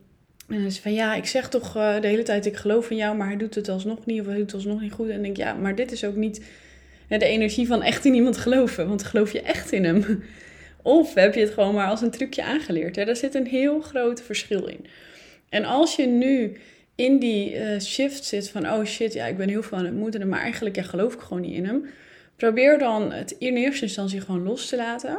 En 0.48 0.56
dan 0.56 0.64
is 0.64 0.78
van 0.78 0.92
ja, 0.92 1.14
ik 1.14 1.26
zeg 1.26 1.48
toch 1.48 1.76
uh, 1.76 2.00
de 2.00 2.06
hele 2.06 2.22
tijd 2.22 2.46
ik 2.46 2.56
geloof 2.56 2.90
in 2.90 2.96
jou, 2.96 3.16
maar 3.16 3.26
hij 3.26 3.36
doet 3.36 3.54
het 3.54 3.68
alsnog 3.68 4.06
niet 4.06 4.20
of 4.20 4.26
hij 4.26 4.34
doet 4.34 4.44
het 4.44 4.54
alsnog 4.54 4.80
niet 4.80 4.92
goed. 4.92 5.06
En 5.06 5.12
dan 5.12 5.22
denk 5.22 5.36
ik 5.36 5.42
ja, 5.42 5.54
maar 5.54 5.74
dit 5.74 5.92
is 5.92 6.04
ook 6.04 6.16
niet 6.16 6.44
de 7.08 7.24
energie 7.24 7.66
van 7.66 7.82
echt 7.82 8.04
in 8.04 8.14
iemand 8.14 8.36
geloven. 8.36 8.88
Want 8.88 9.04
geloof 9.04 9.32
je 9.32 9.40
echt 9.40 9.72
in 9.72 9.84
hem? 9.84 10.04
Of 10.82 11.14
heb 11.14 11.34
je 11.34 11.40
het 11.40 11.50
gewoon 11.50 11.74
maar 11.74 11.88
als 11.88 12.00
een 12.00 12.10
trucje 12.10 12.42
aangeleerd? 12.42 12.94
Daar 12.94 13.16
zit 13.16 13.34
een 13.34 13.46
heel 13.46 13.80
groot 13.80 14.22
verschil 14.22 14.66
in. 14.66 14.86
En 15.48 15.64
als 15.64 15.96
je 15.96 16.06
nu 16.06 16.56
in 16.96 17.18
die 17.18 17.54
uh, 17.54 17.80
shift 17.80 18.24
zit 18.24 18.50
van, 18.50 18.70
oh 18.70 18.84
shit, 18.84 19.12
ja, 19.12 19.26
ik 19.26 19.36
ben 19.36 19.48
heel 19.48 19.62
veel 19.62 19.78
aan 19.78 19.84
het 19.84 19.94
moederen, 19.94 20.28
maar 20.28 20.40
eigenlijk 20.40 20.76
ja, 20.76 20.82
geloof 20.82 21.14
ik 21.14 21.20
gewoon 21.20 21.42
niet 21.42 21.54
in 21.54 21.64
hem. 21.64 21.84
Probeer 22.36 22.78
dan 22.78 23.12
het 23.12 23.30
in 23.38 23.56
eerste 23.56 23.84
instantie 23.84 24.20
gewoon 24.20 24.42
los 24.42 24.68
te 24.68 24.76
laten 24.76 25.18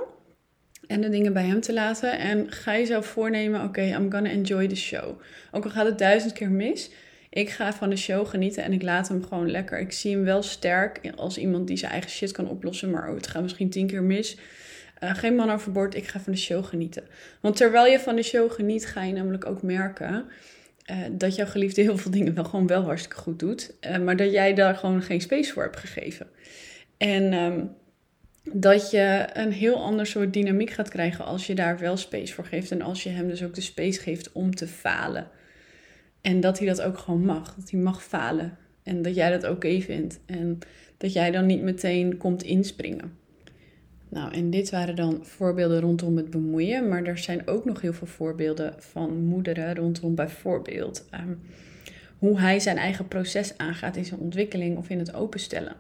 en 0.88 1.02
de 1.02 1.10
dingen 1.10 1.34
bij 1.34 1.46
hem 1.46 1.62
te 1.62 1.74
laten. 1.74 2.20
En 2.20 2.52
ga 2.52 2.78
jezelf 2.78 3.06
voornemen, 3.06 3.64
oké, 3.64 3.82
I'm 3.82 4.12
gonna 4.12 4.30
enjoy 4.30 4.68
the 4.68 4.76
show. 4.76 5.20
Ook 5.52 5.64
al 5.64 5.70
gaat 5.70 5.86
het 5.86 5.98
duizend 5.98 6.34
keer 6.34 6.50
mis, 6.50 6.92
ik 7.30 7.50
ga 7.50 7.74
van 7.74 7.90
de 7.90 7.96
show 7.96 8.28
genieten 8.28 8.64
en 8.64 8.74
ik 8.74 8.82
laat 8.82 9.08
hem 9.08 9.24
gewoon 9.24 9.52
lekker. 9.52 9.80
Ik 9.80 9.92
zie 9.92 10.12
hem 10.12 10.24
wel 10.24 10.44
sterk 10.44 11.12
als 11.16 11.38
iemand 11.38 11.68
die 11.68 11.78
zijn 11.78 11.92
eigen 11.92 12.12
shit 12.12 12.32
kan 12.32 12.50
oplossen, 12.50 12.90
maar 12.90 13.10
oh, 13.10 13.16
het 13.16 13.28
gaat 13.28 13.42
misschien 13.42 13.70
tien 13.70 13.88
keer 13.88 14.04
mis. 14.04 14.38
Uh, 15.04 15.16
geen 15.16 15.36
man 15.36 15.52
overboord, 15.52 15.96
ik 15.96 16.08
ga 16.08 16.20
van 16.20 16.34
de 16.34 16.40
show 16.40 16.66
genieten. 16.66 17.04
Want 17.42 17.56
terwijl 17.56 17.92
je 17.92 18.00
van 18.00 18.16
de 18.16 18.24
show 18.24 18.52
geniet, 18.52 18.86
ga 18.86 19.04
je 19.04 19.14
namelijk 19.14 19.46
ook 19.46 19.62
merken 19.62 20.26
uh, 20.92 20.98
dat 21.12 21.36
jouw 21.36 21.46
geliefde 21.46 21.82
heel 21.82 21.98
veel 21.98 22.12
dingen 22.12 22.34
wel 22.34 22.44
gewoon 22.44 22.68
wel 22.68 22.84
hartstikke 22.84 23.18
goed 23.18 23.40
doet, 23.40 23.74
uh, 23.82 23.98
maar 23.98 24.16
dat 24.16 24.32
jij 24.32 24.54
daar 24.54 24.76
gewoon 24.76 25.02
geen 25.02 25.22
space 25.22 25.54
voor 25.54 25.64
hebt 25.64 25.78
gegeven. 25.78 26.28
En 26.98 27.34
um, 27.34 27.70
dat 28.52 28.92
je 28.92 29.28
een 29.34 29.52
heel 29.52 29.84
ander 29.84 30.06
soort 30.06 30.34
dynamiek 30.34 30.70
gaat 30.70 30.90
krijgen 30.90 31.26
als 31.26 31.48
je 31.48 31.56
daar 31.56 31.80
wel 31.80 31.98
space 31.98 32.34
voor 32.34 32.46
geeft 32.46 32.72
en 32.72 32.82
als 32.82 33.04
je 33.04 33.10
hem 33.10 33.28
dus 33.28 33.44
ook 33.44 33.54
de 33.54 33.62
space 33.62 34.00
geeft 34.00 34.32
om 34.32 34.56
te 34.56 34.68
falen. 34.68 35.28
En 36.22 36.40
dat 36.40 36.58
hij 36.58 36.68
dat 36.68 36.82
ook 36.82 36.98
gewoon 36.98 37.26
mag, 37.26 37.56
dat 37.56 37.70
hij 37.72 37.80
mag 37.80 38.04
falen 38.04 38.58
en 38.84 39.02
dat 39.02 39.16
jij 39.16 39.30
dat 39.30 39.50
oké 39.50 39.82
vindt 39.82 40.20
en 40.26 40.60
dat 40.98 41.14
jij 41.14 41.32
dan 41.32 41.46
niet 41.46 41.62
meteen 41.62 42.18
komt 42.18 42.44
inspringen. 42.44 43.18
Nou, 44.10 44.34
en 44.34 44.50
dit 44.50 44.70
waren 44.70 44.96
dan 44.96 45.26
voorbeelden 45.26 45.80
rondom 45.80 46.18
het 46.18 46.30
bemoeien, 46.30 46.88
maar 46.88 47.04
er 47.04 47.18
zijn 47.18 47.48
ook 47.48 47.66
nog 47.66 47.82
heel 47.82 47.94
veel 47.94 48.08
voorbeelden 48.08 48.74
van 48.78 49.26
moederen 49.26 49.76
rondom 49.76 50.16
bijvoorbeeld 50.16 51.06
um, 51.14 51.40
hoe 52.18 52.40
hij 52.40 52.60
zijn 52.60 52.78
eigen 52.78 53.08
proces 53.08 53.58
aangaat 53.58 53.96
in 53.96 54.06
zijn 54.06 54.20
ontwikkeling 54.20 54.78
of 54.78 54.90
in 54.90 55.00
het 55.00 55.14
openstellen. 55.14 55.76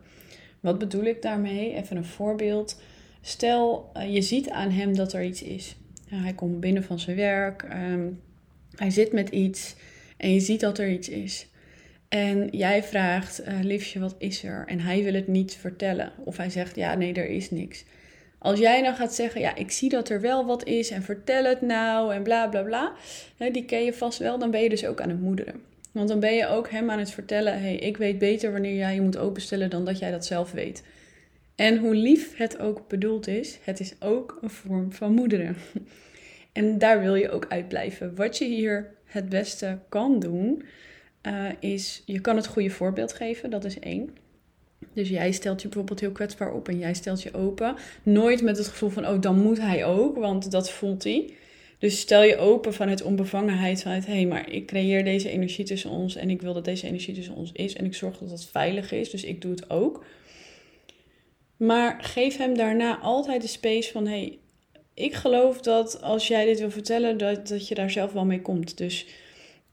Wat 0.60 0.78
bedoel 0.80 1.04
ik 1.04 1.22
daarmee? 1.22 1.74
Even 1.74 1.98
een 1.98 2.06
voorbeeld. 2.06 2.82
Stel, 3.22 3.92
uh, 3.98 4.14
je 4.14 4.22
ziet 4.22 4.50
aan 4.50 4.72
hem 4.72 4.96
dat 4.96 5.14
er 5.14 5.24
iets 5.24 5.44
is. 5.44 5.76
hij 6.10 6.34
komt 6.34 6.60
binnen 6.60 6.84
van 6.84 7.00
zijn 7.00 7.18
werk, 7.18 7.64
um, 7.64 8.20
hij 8.76 8.90
zit 8.90 9.12
met 9.12 9.30
iets 9.30 9.76
en 10.18 10.34
je 10.34 10.40
ziet 10.40 10.60
dat 10.60 10.78
er 10.78 10.90
iets 10.90 11.10
is. 11.10 11.48
En 12.08 12.48
jij 12.52 12.84
vraagt, 12.84 13.48
uh, 13.48 13.60
liefje, 13.62 14.00
wat 14.00 14.16
is 14.18 14.44
er? 14.44 14.64
En 14.68 14.80
hij 14.80 15.04
wil 15.04 15.14
het 15.14 15.28
niet 15.28 15.56
vertellen. 15.56 16.12
Of 16.24 16.38
hij 16.38 16.50
zegt, 16.50 16.76
ja, 16.76 16.96
nee, 16.96 17.14
er 17.14 17.30
is 17.30 17.52
niks. 17.52 17.86
Als 18.40 18.60
jij 18.60 18.82
dan 18.82 18.96
gaat 18.96 19.14
zeggen, 19.14 19.42
ja, 19.42 19.56
ik 19.56 19.72
zie 19.72 19.90
dat 19.90 20.10
er 20.10 20.22
wel 20.22 20.46
wat 20.46 20.66
is 20.66 20.90
en 20.90 21.04
vertel 21.04 21.44
het 21.44 21.62
nou 21.62 22.14
en 22.14 22.24
bla 22.24 22.48
bla 22.48 22.62
bla, 22.62 22.94
die 23.52 23.66
ken 23.66 23.84
je 23.84 23.94
vast 23.94 24.20
wel, 24.20 24.40
dan 24.40 24.52
ben 24.52 24.62
je 24.62 24.70
dus 24.70 24.86
ook 24.86 25.02
aan 25.02 25.10
het 25.10 25.22
moederen. 25.22 25.62
Want 25.92 26.10
dan 26.10 26.20
ben 26.20 26.34
je 26.34 26.48
ook 26.48 26.70
hem 26.70 26.90
aan 26.90 27.00
het 27.00 27.12
vertellen, 27.12 27.62
hey, 27.62 27.76
ik 27.76 27.98
weet 27.98 28.18
beter 28.18 28.52
wanneer 28.52 28.76
jij 28.76 28.94
je 28.94 29.02
moet 29.02 29.18
openstellen 29.18 29.70
dan 29.70 29.86
dat 29.86 30.00
jij 30.00 30.12
dat 30.12 30.26
zelf 30.26 30.52
weet. 30.52 30.84
En 31.56 31.78
hoe 31.78 31.96
lief 31.96 32.38
het 32.38 32.60
ook 32.60 32.88
bedoeld 32.88 33.28
is, 33.28 33.60
het 33.64 33.80
is 33.80 33.94
ook 34.00 34.38
een 34.42 34.50
vorm 34.50 34.92
van 34.94 35.14
moederen. 35.14 35.56
En 36.52 36.78
daar 36.78 37.02
wil 37.02 37.16
je 37.16 37.30
ook 37.30 37.46
uitblijven. 37.50 38.16
Wat 38.16 38.38
je 38.38 38.46
hier 38.46 38.92
het 39.06 39.30
beste 39.30 39.80
kan 39.90 40.20
doen, 40.20 40.64
uh, 41.24 41.50
is 41.60 42.04
je 42.06 42.22
kan 42.22 42.36
het 42.36 42.48
goede 42.48 42.70
voorbeeld 42.70 43.14
geven, 43.14 43.50
dat 43.50 43.66
is 43.66 43.80
één. 43.80 44.18
Dus 44.94 45.10
jij 45.10 45.32
stelt 45.32 45.62
je 45.62 45.68
bijvoorbeeld 45.68 46.00
heel 46.00 46.12
kwetsbaar 46.12 46.54
op 46.54 46.68
en 46.68 46.78
jij 46.78 46.94
stelt 46.94 47.22
je 47.22 47.34
open. 47.34 47.76
Nooit 48.04 48.42
met 48.42 48.58
het 48.58 48.68
gevoel 48.68 48.90
van, 48.90 49.08
oh, 49.08 49.22
dan 49.22 49.42
moet 49.42 49.60
hij 49.60 49.86
ook, 49.86 50.18
want 50.18 50.52
dat 50.52 50.72
voelt 50.72 51.04
hij. 51.04 51.34
Dus 51.80 52.00
stel 52.00 52.24
je 52.24 52.38
open 52.38 52.74
vanuit 52.74 53.02
onbevangenheid, 53.02 53.82
vanuit 53.82 54.06
hé, 54.06 54.14
hey, 54.14 54.26
maar 54.26 54.50
ik 54.50 54.66
creëer 54.68 55.04
deze 55.04 55.30
energie 55.30 55.66
tussen 55.66 55.90
ons 55.90 56.16
en 56.16 56.30
ik 56.30 56.42
wil 56.42 56.54
dat 56.54 56.66
deze 56.66 56.88
energie 56.88 57.14
tussen 57.14 57.36
ons 57.36 57.52
is 57.52 57.76
en 57.76 57.86
ik 57.86 57.96
zorg 57.96 58.18
dat 58.18 58.30
het 58.30 58.46
veilig 58.46 58.92
is, 58.92 59.10
dus 59.10 59.24
ik 59.24 59.42
doe 59.42 59.52
het 59.52 59.70
ook. 59.70 60.06
Maar 61.58 62.04
geef 62.04 62.38
hem 62.38 62.58
daarna 62.58 63.00
altijd 63.00 63.42
de 63.42 63.48
space 63.48 63.92
van, 63.92 64.06
hé, 64.06 64.12
hey, 64.12 64.38
ik 64.94 65.14
geloof 65.14 65.62
dat 65.62 66.02
als 66.02 66.28
jij 66.28 66.46
dit 66.46 66.60
wil 66.60 66.72
vertellen, 66.72 67.18
dat, 67.18 67.48
dat 67.48 67.68
je 67.68 67.76
daar 67.76 67.92
zelf 67.92 68.12
wel 68.12 68.26
mee 68.26 68.42
komt. 68.42 68.78
Dus 68.78 69.06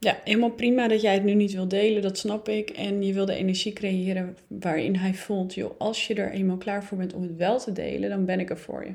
ja, 0.04 0.20
helemaal 0.24 0.50
prima 0.50 0.88
dat 0.88 1.00
jij 1.00 1.14
het 1.14 1.24
nu 1.24 1.34
niet 1.34 1.52
wil 1.52 1.68
delen, 1.68 2.02
dat 2.02 2.18
snap 2.18 2.48
ik. 2.48 2.70
En 2.70 3.02
je 3.02 3.12
wil 3.12 3.24
de 3.24 3.34
energie 3.34 3.72
creëren 3.72 4.36
waarin 4.46 4.96
hij 4.96 5.14
voelt, 5.14 5.54
joh, 5.54 5.78
als 5.78 6.06
je 6.06 6.14
er 6.14 6.30
eenmaal 6.30 6.56
klaar 6.56 6.84
voor 6.84 6.98
bent 6.98 7.12
om 7.12 7.22
het 7.22 7.36
wel 7.36 7.58
te 7.58 7.72
delen, 7.72 8.10
dan 8.10 8.24
ben 8.24 8.40
ik 8.40 8.50
er 8.50 8.58
voor 8.58 8.84
je. 8.84 8.92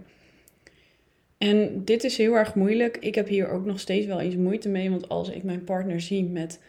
En 1.37 1.85
dit 1.85 2.03
is 2.03 2.17
heel 2.17 2.33
erg 2.33 2.55
moeilijk. 2.55 2.97
Ik 2.97 3.15
heb 3.15 3.27
hier 3.27 3.49
ook 3.49 3.65
nog 3.65 3.79
steeds 3.79 4.05
wel 4.05 4.19
eens 4.19 4.35
moeite 4.35 4.69
mee, 4.69 4.89
want 4.89 5.09
als 5.09 5.29
ik 5.29 5.43
mijn 5.43 5.63
partner 5.63 6.01
zie 6.01 6.23
met 6.23 6.59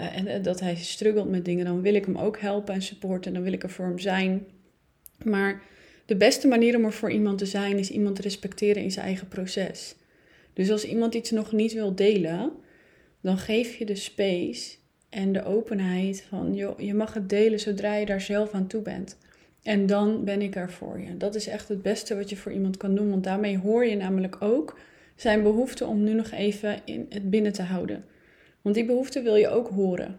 en 0.00 0.26
eh, 0.26 0.42
dat 0.42 0.60
hij 0.60 0.74
struggelt 0.74 1.30
met 1.30 1.44
dingen, 1.44 1.64
dan 1.64 1.82
wil 1.82 1.94
ik 1.94 2.04
hem 2.04 2.16
ook 2.16 2.38
helpen 2.38 2.74
en 2.74 2.82
supporten 2.82 3.26
en 3.26 3.32
dan 3.32 3.42
wil 3.42 3.52
ik 3.52 3.62
er 3.62 3.70
voor 3.70 3.84
hem 3.84 3.98
zijn. 3.98 4.46
Maar 5.24 5.62
de 6.06 6.16
beste 6.16 6.48
manier 6.48 6.76
om 6.76 6.84
er 6.84 6.92
voor 6.92 7.10
iemand 7.10 7.38
te 7.38 7.46
zijn 7.46 7.78
is 7.78 7.90
iemand 7.90 8.16
te 8.16 8.22
respecteren 8.22 8.82
in 8.82 8.90
zijn 8.90 9.06
eigen 9.06 9.28
proces. 9.28 9.94
Dus 10.52 10.70
als 10.70 10.84
iemand 10.84 11.14
iets 11.14 11.30
nog 11.30 11.52
niet 11.52 11.72
wil 11.72 11.94
delen, 11.94 12.52
dan 13.22 13.38
geef 13.38 13.74
je 13.74 13.84
de 13.84 13.94
space 13.94 14.76
en 15.08 15.32
de 15.32 15.44
openheid 15.44 16.24
van, 16.28 16.54
joh, 16.54 16.80
je 16.80 16.94
mag 16.94 17.14
het 17.14 17.28
delen 17.28 17.60
zodra 17.60 17.94
je 17.94 18.06
daar 18.06 18.20
zelf 18.20 18.52
aan 18.52 18.66
toe 18.66 18.82
bent. 18.82 19.16
En 19.62 19.86
dan 19.86 20.24
ben 20.24 20.42
ik 20.42 20.56
er 20.56 20.70
voor 20.70 21.00
je. 21.00 21.16
Dat 21.16 21.34
is 21.34 21.46
echt 21.46 21.68
het 21.68 21.82
beste 21.82 22.16
wat 22.16 22.30
je 22.30 22.36
voor 22.36 22.52
iemand 22.52 22.76
kan 22.76 22.94
doen, 22.94 23.10
want 23.10 23.24
daarmee 23.24 23.58
hoor 23.58 23.86
je 23.86 23.96
namelijk 23.96 24.36
ook 24.42 24.78
zijn 25.16 25.42
behoefte 25.42 25.86
om 25.86 26.04
nu 26.04 26.12
nog 26.12 26.30
even 26.30 26.80
in 26.84 27.06
het 27.08 27.30
binnen 27.30 27.52
te 27.52 27.62
houden. 27.62 28.04
Want 28.62 28.74
die 28.74 28.84
behoefte 28.84 29.22
wil 29.22 29.36
je 29.36 29.48
ook 29.48 29.68
horen. 29.68 30.18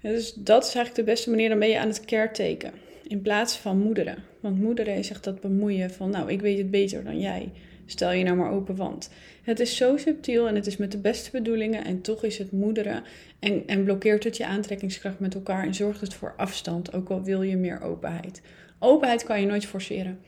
dus 0.00 0.34
dat 0.34 0.64
is 0.64 0.74
eigenlijk 0.74 1.06
de 1.06 1.12
beste 1.12 1.30
manier. 1.30 1.48
Dan 1.48 1.58
ben 1.58 1.68
je 1.68 1.78
aan 1.78 1.88
het 1.88 2.04
careteken. 2.04 2.72
In 3.02 3.22
plaats 3.22 3.56
van 3.56 3.78
moederen. 3.78 4.24
Want 4.40 4.60
moederen 4.60 4.94
is 4.94 5.10
echt 5.10 5.24
dat 5.24 5.40
bemoeien 5.40 5.90
van, 5.90 6.10
nou, 6.10 6.30
ik 6.30 6.40
weet 6.40 6.58
het 6.58 6.70
beter 6.70 7.04
dan 7.04 7.20
jij. 7.20 7.52
Stel 7.86 8.12
je 8.12 8.24
nou 8.24 8.36
maar 8.36 8.50
open, 8.50 8.76
want 8.76 9.10
het 9.42 9.60
is 9.60 9.76
zo 9.76 9.96
subtiel 9.96 10.48
en 10.48 10.54
het 10.54 10.66
is 10.66 10.76
met 10.76 10.92
de 10.92 10.98
beste 10.98 11.30
bedoelingen 11.30 11.84
en 11.84 12.00
toch 12.00 12.24
is 12.24 12.38
het 12.38 12.52
moederen 12.52 13.02
en, 13.38 13.66
en 13.66 13.84
blokkeert 13.84 14.24
het 14.24 14.36
je 14.36 14.46
aantrekkingskracht 14.46 15.18
met 15.18 15.34
elkaar 15.34 15.64
en 15.64 15.74
zorgt 15.74 16.00
het 16.00 16.14
voor 16.14 16.34
afstand, 16.36 16.92
ook 16.92 17.08
al 17.08 17.22
wil 17.22 17.42
je 17.42 17.56
meer 17.56 17.80
openheid. 17.80 18.42
Openheid 18.78 19.24
kan 19.24 19.40
je 19.40 19.46
nooit 19.46 19.66
forceren. 19.66 20.18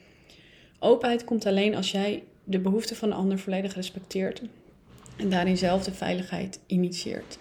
Openheid 0.78 1.25
komt 1.25 1.46
alleen 1.46 1.75
als 1.75 1.90
jij 1.90 2.23
de 2.44 2.58
behoeften 2.58 2.96
van 2.96 3.08
de 3.08 3.14
ander 3.14 3.38
volledig 3.38 3.75
respecteert 3.75 4.42
en 5.16 5.30
daarin 5.30 5.56
zelf 5.56 5.84
de 5.84 5.92
veiligheid 5.92 6.61
initieert. 6.66 7.38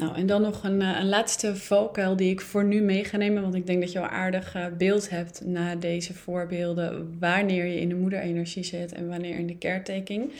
Nou, 0.00 0.16
en 0.16 0.26
dan 0.26 0.42
nog 0.42 0.64
een, 0.64 0.82
eh, 0.82 0.98
een 1.00 1.08
laatste 1.08 1.56
valkuil 1.56 2.16
die 2.16 2.30
ik 2.30 2.40
voor 2.40 2.64
nu 2.64 2.80
mee 2.80 3.04
ga 3.04 3.16
nemen, 3.16 3.42
want 3.42 3.54
ik 3.54 3.66
denk 3.66 3.80
dat 3.80 3.92
je 3.92 3.98
al 3.98 4.06
aardig 4.06 4.54
eh, 4.54 4.66
beeld 4.78 5.10
hebt 5.10 5.44
na 5.44 5.74
deze 5.74 6.14
voorbeelden 6.14 7.18
wanneer 7.18 7.64
je 7.64 7.80
in 7.80 7.88
de 7.88 7.94
moederenergie 7.94 8.62
zit 8.62 8.92
en 8.92 9.08
wanneer 9.08 9.38
in 9.38 9.46
de 9.46 9.58
caretaking. 9.58 10.32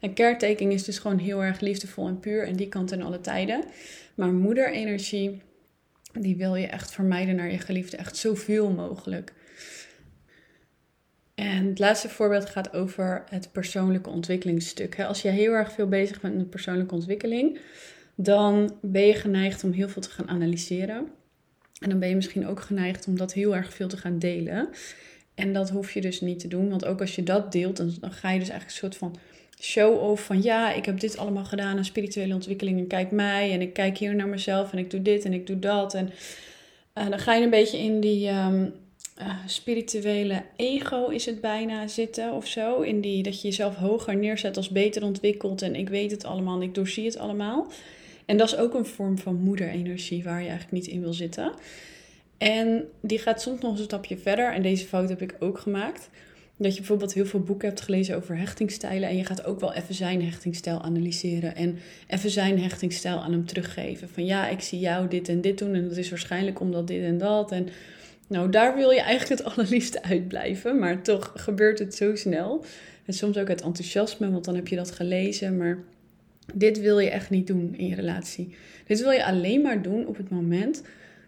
En 0.00 0.14
caretaking 0.14 0.72
is 0.72 0.84
dus 0.84 0.98
gewoon 0.98 1.18
heel 1.18 1.44
erg 1.44 1.60
liefdevol 1.60 2.06
en 2.06 2.20
puur 2.20 2.46
en 2.46 2.56
die 2.56 2.68
kan 2.68 2.86
ten 2.86 3.02
alle 3.02 3.20
tijden. 3.20 3.64
Maar 4.14 4.32
moederenergie, 4.32 5.40
die 6.12 6.36
wil 6.36 6.54
je 6.54 6.66
echt 6.66 6.92
vermijden 6.92 7.36
naar 7.36 7.50
je 7.50 7.58
geliefde, 7.58 7.96
echt 7.96 8.16
zoveel 8.16 8.70
mogelijk. 8.70 9.32
En 11.34 11.66
het 11.66 11.78
laatste 11.78 12.08
voorbeeld 12.08 12.50
gaat 12.50 12.72
over 12.72 13.24
het 13.28 13.52
persoonlijke 13.52 14.10
ontwikkelingsstuk. 14.10 15.00
Als 15.00 15.22
je 15.22 15.28
heel 15.28 15.52
erg 15.52 15.72
veel 15.72 15.88
bezig 15.88 16.20
bent 16.20 16.36
met 16.36 16.50
persoonlijke 16.50 16.94
ontwikkeling, 16.94 17.58
dan 18.22 18.74
ben 18.80 19.06
je 19.06 19.14
geneigd 19.14 19.64
om 19.64 19.72
heel 19.72 19.88
veel 19.88 20.02
te 20.02 20.10
gaan 20.10 20.28
analyseren. 20.28 21.08
En 21.78 21.88
dan 21.88 21.98
ben 21.98 22.08
je 22.08 22.14
misschien 22.14 22.46
ook 22.46 22.60
geneigd 22.60 23.06
om 23.06 23.16
dat 23.16 23.32
heel 23.32 23.56
erg 23.56 23.74
veel 23.74 23.88
te 23.88 23.96
gaan 23.96 24.18
delen. 24.18 24.68
En 25.34 25.52
dat 25.52 25.70
hoef 25.70 25.92
je 25.92 26.00
dus 26.00 26.20
niet 26.20 26.40
te 26.40 26.48
doen, 26.48 26.68
want 26.68 26.84
ook 26.84 27.00
als 27.00 27.14
je 27.14 27.22
dat 27.22 27.52
deelt, 27.52 27.76
dan, 27.76 27.94
dan 28.00 28.12
ga 28.12 28.30
je 28.30 28.38
dus 28.38 28.48
eigenlijk 28.48 28.82
een 28.82 28.90
soort 28.90 28.96
van 28.96 29.16
show-off 29.60 30.24
van 30.24 30.42
ja, 30.42 30.72
ik 30.72 30.84
heb 30.84 31.00
dit 31.00 31.18
allemaal 31.18 31.44
gedaan 31.44 31.76
aan 31.76 31.84
spirituele 31.84 32.34
ontwikkeling 32.34 32.78
en 32.78 32.86
kijk 32.86 33.10
mij 33.10 33.52
en 33.52 33.60
ik 33.60 33.72
kijk 33.72 33.98
hier 33.98 34.14
naar 34.14 34.28
mezelf 34.28 34.72
en 34.72 34.78
ik 34.78 34.90
doe 34.90 35.02
dit 35.02 35.24
en 35.24 35.32
ik 35.32 35.46
doe 35.46 35.58
dat. 35.58 35.94
En 35.94 36.10
uh, 36.94 37.08
dan 37.08 37.18
ga 37.18 37.34
je 37.34 37.44
een 37.44 37.50
beetje 37.50 37.78
in 37.78 38.00
die 38.00 38.28
ehm, 38.28 38.66
uh, 39.20 39.34
spirituele 39.46 40.42
ego 40.56 41.06
is 41.06 41.26
het 41.26 41.40
bijna 41.40 41.86
zitten 41.86 42.32
of 42.32 42.46
zo. 42.46 42.80
In 42.80 43.00
die 43.00 43.22
dat 43.22 43.40
je 43.40 43.48
jezelf 43.48 43.74
hoger 43.74 44.16
neerzet 44.16 44.56
als 44.56 44.68
beter 44.68 45.04
ontwikkeld 45.04 45.62
en 45.62 45.74
ik 45.74 45.88
weet 45.88 46.10
het 46.10 46.24
allemaal 46.24 46.56
en 46.56 46.62
ik 46.62 46.74
doorzie 46.74 47.04
het 47.04 47.18
allemaal. 47.18 47.66
En 48.26 48.36
dat 48.36 48.46
is 48.46 48.56
ook 48.56 48.74
een 48.74 48.86
vorm 48.86 49.18
van 49.18 49.34
moederenergie 49.34 50.24
waar 50.24 50.40
je 50.40 50.48
eigenlijk 50.48 50.72
niet 50.72 50.86
in 50.86 51.00
wil 51.00 51.12
zitten. 51.12 51.52
En 52.38 52.84
die 53.00 53.18
gaat 53.18 53.42
soms 53.42 53.60
nog 53.60 53.78
een 53.78 53.84
stapje 53.84 54.16
verder. 54.16 54.52
En 54.52 54.62
deze 54.62 54.86
fout 54.86 55.08
heb 55.08 55.22
ik 55.22 55.36
ook 55.38 55.58
gemaakt. 55.58 56.10
Dat 56.56 56.72
je 56.72 56.78
bijvoorbeeld 56.78 57.12
heel 57.12 57.26
veel 57.26 57.40
boeken 57.40 57.68
hebt 57.68 57.80
gelezen 57.80 58.16
over 58.16 58.38
hechtingstijlen. 58.38 59.08
En 59.08 59.16
je 59.16 59.24
gaat 59.24 59.44
ook 59.44 59.60
wel 59.60 59.74
even 59.74 59.94
zijn 59.94 60.24
hechtingstijl 60.24 60.82
analyseren. 60.82 61.56
En 61.56 61.78
even 62.06 62.30
zijn 62.30 62.60
hechtingstijl 62.60 63.18
aan 63.18 63.32
hem 63.32 63.46
teruggeven. 63.46 64.08
Van 64.08 64.24
ja, 64.24 64.48
ik 64.48 64.60
zie 64.60 64.78
jou 64.78 65.08
dit 65.08 65.28
en 65.28 65.40
dit 65.40 65.58
doen. 65.58 65.74
En 65.74 65.88
dat 65.88 65.96
is 65.96 66.10
waarschijnlijk 66.10 66.60
omdat 66.60 66.86
dit 66.86 67.02
en 67.02 67.18
dat. 67.18 67.52
En 67.52 67.68
nou, 68.26 68.50
daar 68.50 68.76
wil 68.76 68.90
je 68.90 69.00
eigenlijk 69.00 69.42
het 69.42 69.44
allerliefste 69.52 70.02
uitblijven, 70.02 70.78
maar 70.78 71.02
toch 71.02 71.32
gebeurt 71.34 71.78
het 71.78 71.94
zo 71.94 72.16
snel. 72.16 72.64
En 73.04 73.12
soms 73.12 73.36
ook 73.36 73.48
het 73.48 73.62
enthousiasme, 73.62 74.30
want 74.30 74.44
dan 74.44 74.54
heb 74.54 74.68
je 74.68 74.76
dat 74.76 74.90
gelezen, 74.90 75.56
maar 75.56 75.78
dit 76.52 76.80
wil 76.80 76.98
je 76.98 77.10
echt 77.10 77.30
niet 77.30 77.46
doen 77.46 77.74
in 77.76 77.86
je 77.86 77.94
relatie. 77.94 78.54
Dit 78.86 79.00
wil 79.00 79.10
je 79.10 79.24
alleen 79.24 79.60
maar 79.60 79.82
doen 79.82 80.06
op 80.06 80.16
het 80.16 80.30
moment 80.30 80.82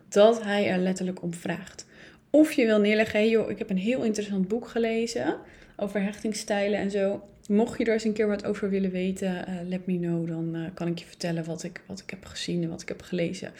dat 0.09 0.43
hij 0.43 0.69
er 0.69 0.79
letterlijk 0.79 1.23
om 1.23 1.35
vraagt. 1.35 1.87
Of 2.31 2.53
je 2.53 2.67
wil 2.67 2.81
neerleggen, 2.81 3.19
hey 3.19 3.29
joh, 3.29 3.51
ik 3.51 3.59
heb 3.59 3.71
een 3.71 3.79
heel 3.79 4.03
interessant 4.03 4.49
boek 4.49 4.69
gelezen 4.69 5.37
over 5.77 6.03
hechtingsstijlen 6.03 6.79
en 6.79 6.91
zo. 6.91 7.23
Mocht 7.49 7.79
je 7.79 7.85
er 7.85 7.93
eens 7.93 8.05
een 8.05 8.13
keer 8.13 8.27
wat 8.27 8.45
over 8.45 8.71
willen 8.71 8.91
weten, 8.91 9.45
uh, 9.49 9.69
let 9.69 9.87
me 9.87 9.99
know. 9.99 10.29
Dan 10.29 10.57
uh, 10.57 10.67
kan 10.75 10.89
ik 10.89 10.99
je 10.99 11.05
vertellen 11.05 11.45
wat 11.45 11.63
ik, 11.63 11.81
wat 11.87 12.01
ik 12.01 12.11
heb 12.11 12.25
gezien 12.25 12.63
en 12.63 12.69
wat 12.69 12.83
ik 12.83 12.89
heb 12.89 13.03
gelezen. 13.03 13.53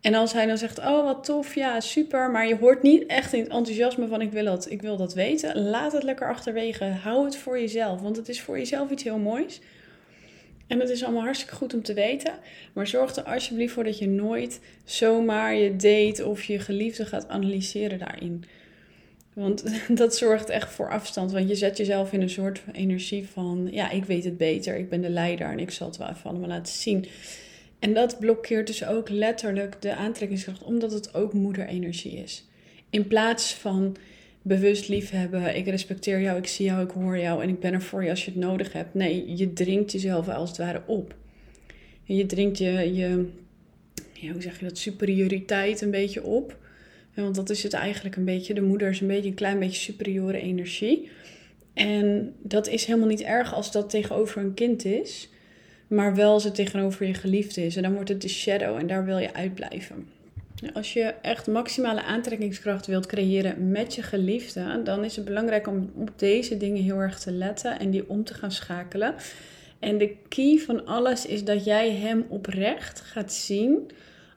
En 0.00 0.14
als 0.14 0.32
hij 0.32 0.46
dan 0.46 0.58
zegt, 0.58 0.78
oh 0.78 1.04
wat 1.04 1.24
tof, 1.24 1.54
ja 1.54 1.80
super, 1.80 2.30
maar 2.30 2.48
je 2.48 2.56
hoort 2.56 2.82
niet 2.82 3.06
echt 3.06 3.32
in 3.32 3.40
het 3.40 3.52
enthousiasme 3.52 4.06
van 4.06 4.20
ik 4.20 4.32
wil 4.32 4.44
dat, 4.44 4.70
ik 4.70 4.82
wil 4.82 4.96
dat 4.96 5.14
weten, 5.14 5.62
laat 5.62 5.92
het 5.92 6.02
lekker 6.02 6.28
achterwege. 6.28 6.84
Hou 6.84 7.24
het 7.24 7.36
voor 7.36 7.60
jezelf, 7.60 8.00
want 8.00 8.16
het 8.16 8.28
is 8.28 8.40
voor 8.40 8.58
jezelf 8.58 8.90
iets 8.90 9.02
heel 9.02 9.18
moois. 9.18 9.60
En 10.66 10.80
het 10.80 10.88
is 10.88 11.04
allemaal 11.04 11.22
hartstikke 11.22 11.54
goed 11.54 11.74
om 11.74 11.82
te 11.82 11.94
weten, 11.94 12.34
maar 12.72 12.86
zorg 12.86 13.16
er 13.16 13.22
alsjeblieft 13.22 13.72
voor 13.72 13.84
dat 13.84 13.98
je 13.98 14.08
nooit 14.08 14.60
zomaar 14.84 15.54
je 15.54 15.76
date 15.76 16.26
of 16.26 16.44
je 16.44 16.58
geliefde 16.58 17.06
gaat 17.06 17.28
analyseren 17.28 17.98
daarin. 17.98 18.44
Want 19.34 19.64
dat 20.00 20.16
zorgt 20.16 20.48
echt 20.48 20.72
voor 20.72 20.90
afstand. 20.90 21.32
Want 21.32 21.48
je 21.48 21.54
zet 21.54 21.76
jezelf 21.76 22.12
in 22.12 22.22
een 22.22 22.30
soort 22.30 22.62
energie 22.72 23.28
van: 23.28 23.68
ja, 23.70 23.90
ik 23.90 24.04
weet 24.04 24.24
het 24.24 24.36
beter, 24.36 24.76
ik 24.76 24.88
ben 24.88 25.00
de 25.00 25.08
leider 25.08 25.46
en 25.46 25.58
ik 25.58 25.70
zal 25.70 25.86
het 25.86 25.96
wel 25.96 26.08
even 26.08 26.30
allemaal 26.30 26.48
laten 26.48 26.74
zien. 26.74 27.06
En 27.78 27.94
dat 27.94 28.18
blokkeert 28.18 28.66
dus 28.66 28.86
ook 28.86 29.08
letterlijk 29.08 29.82
de 29.82 29.94
aantrekkingskracht, 29.94 30.62
omdat 30.62 30.92
het 30.92 31.14
ook 31.14 31.32
moederenergie 31.32 32.16
is. 32.16 32.44
In 32.90 33.06
plaats 33.06 33.54
van 33.54 33.96
bewust 34.44 34.88
liefhebben, 34.88 35.56
ik 35.56 35.66
respecteer 35.66 36.20
jou, 36.20 36.38
ik 36.38 36.46
zie 36.46 36.64
jou, 36.66 36.84
ik 36.84 36.90
hoor 36.90 37.18
jou 37.18 37.42
en 37.42 37.48
ik 37.48 37.60
ben 37.60 37.72
er 37.72 37.82
voor 37.82 38.04
je 38.04 38.10
als 38.10 38.24
je 38.24 38.30
het 38.30 38.40
nodig 38.40 38.72
hebt. 38.72 38.94
Nee, 38.94 39.36
je 39.36 39.52
dringt 39.52 39.92
jezelf 39.92 40.28
als 40.28 40.48
het 40.48 40.58
ware 40.58 40.82
op. 40.86 41.14
En 42.06 42.16
je 42.16 42.26
dringt 42.26 42.58
je, 42.58 42.94
je 42.94 43.28
ja, 44.12 44.32
hoe 44.32 44.42
zeg 44.42 44.58
je 44.58 44.64
dat, 44.64 44.78
superioriteit 44.78 45.80
een 45.80 45.90
beetje 45.90 46.22
op. 46.22 46.58
want 47.14 47.34
dat 47.34 47.50
is 47.50 47.62
het 47.62 47.72
eigenlijk 47.72 48.16
een 48.16 48.24
beetje. 48.24 48.54
De 48.54 48.62
moeder 48.62 48.88
is 48.88 49.00
een 49.00 49.06
beetje 49.06 49.28
een 49.28 49.34
klein 49.34 49.58
beetje 49.58 49.80
superiore 49.80 50.40
energie. 50.40 51.08
En 51.74 52.34
dat 52.42 52.68
is 52.68 52.84
helemaal 52.84 53.08
niet 53.08 53.22
erg 53.22 53.54
als 53.54 53.72
dat 53.72 53.90
tegenover 53.90 54.42
een 54.42 54.54
kind 54.54 54.84
is 54.84 55.28
maar 55.86 56.14
wel 56.14 56.32
als 56.32 56.44
het 56.44 56.54
tegenover 56.54 57.06
je 57.06 57.14
geliefde 57.14 57.66
is. 57.66 57.76
En 57.76 57.82
dan 57.82 57.94
wordt 57.94 58.08
het 58.08 58.22
de 58.22 58.28
shadow 58.28 58.76
en 58.76 58.86
daar 58.86 59.04
wil 59.04 59.18
je 59.18 59.34
uitblijven. 59.34 60.08
Als 60.72 60.92
je 60.92 61.14
echt 61.22 61.46
maximale 61.46 62.02
aantrekkingskracht 62.02 62.86
wilt 62.86 63.06
creëren 63.06 63.70
met 63.70 63.94
je 63.94 64.02
geliefde, 64.02 64.82
dan 64.82 65.04
is 65.04 65.16
het 65.16 65.24
belangrijk 65.24 65.66
om 65.66 65.90
op 65.96 66.10
deze 66.16 66.56
dingen 66.56 66.82
heel 66.82 66.98
erg 66.98 67.18
te 67.18 67.32
letten 67.32 67.78
en 67.78 67.90
die 67.90 68.08
om 68.08 68.24
te 68.24 68.34
gaan 68.34 68.52
schakelen. 68.52 69.14
En 69.78 69.98
de 69.98 70.16
key 70.28 70.58
van 70.58 70.86
alles 70.86 71.26
is 71.26 71.44
dat 71.44 71.64
jij 71.64 71.90
hem 71.90 72.26
oprecht 72.28 73.00
gaat 73.00 73.32
zien 73.32 73.90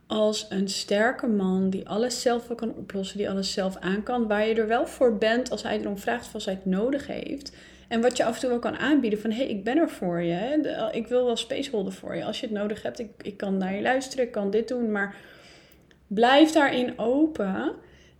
als 0.08 0.46
een 0.50 0.70
sterke 0.70 1.28
man 1.28 1.70
die 1.70 1.88
alles 1.88 2.22
zelf 2.22 2.56
kan 2.56 2.76
oplossen, 2.76 3.18
die 3.18 3.30
alles 3.30 3.54
zelf 3.54 3.78
aan 3.78 4.04
kan, 4.04 4.28
waar 4.28 4.48
je 4.48 4.54
er 4.54 4.68
wel 4.68 4.88
voor 4.88 5.18
bent 5.18 5.52
als 5.52 5.64
hij 5.64 5.80
erom 5.80 5.98
vraagt 5.98 6.28
of 6.28 6.34
als 6.34 6.46
hij 6.46 6.54
het 6.54 6.66
nodig 6.66 7.08
heeft. 7.08 7.52
En 7.88 8.02
wat 8.02 8.18
je 8.18 8.26
af 8.26 8.34
en 8.34 8.40
toe 8.40 8.50
wel 8.50 8.60
kan 8.60 8.78
aanbieden 8.78 9.20
van 9.20 9.32
hé, 9.32 9.38
hey, 9.38 9.48
ik 9.48 9.64
ben 9.64 9.78
er 9.78 9.90
voor 9.90 10.22
je. 10.22 10.90
Ik 10.92 11.08
wil 11.08 11.26
wel 11.26 11.38
space 11.38 11.70
holden 11.70 11.94
voor 11.94 12.16
je. 12.16 12.24
Als 12.24 12.40
je 12.40 12.46
het 12.46 12.56
nodig 12.56 12.84
hebt, 12.84 13.00
ik, 13.00 13.10
ik 13.22 13.38
kan 13.38 13.58
naar 13.58 13.76
je 13.76 13.82
luisteren, 13.82 14.26
ik 14.26 14.32
kan 14.32 14.52
dit 14.52 14.68
doen. 14.68 14.92
Maar 14.92 15.16
blijf 16.08 16.52
daarin 16.52 17.00
open. 17.00 17.74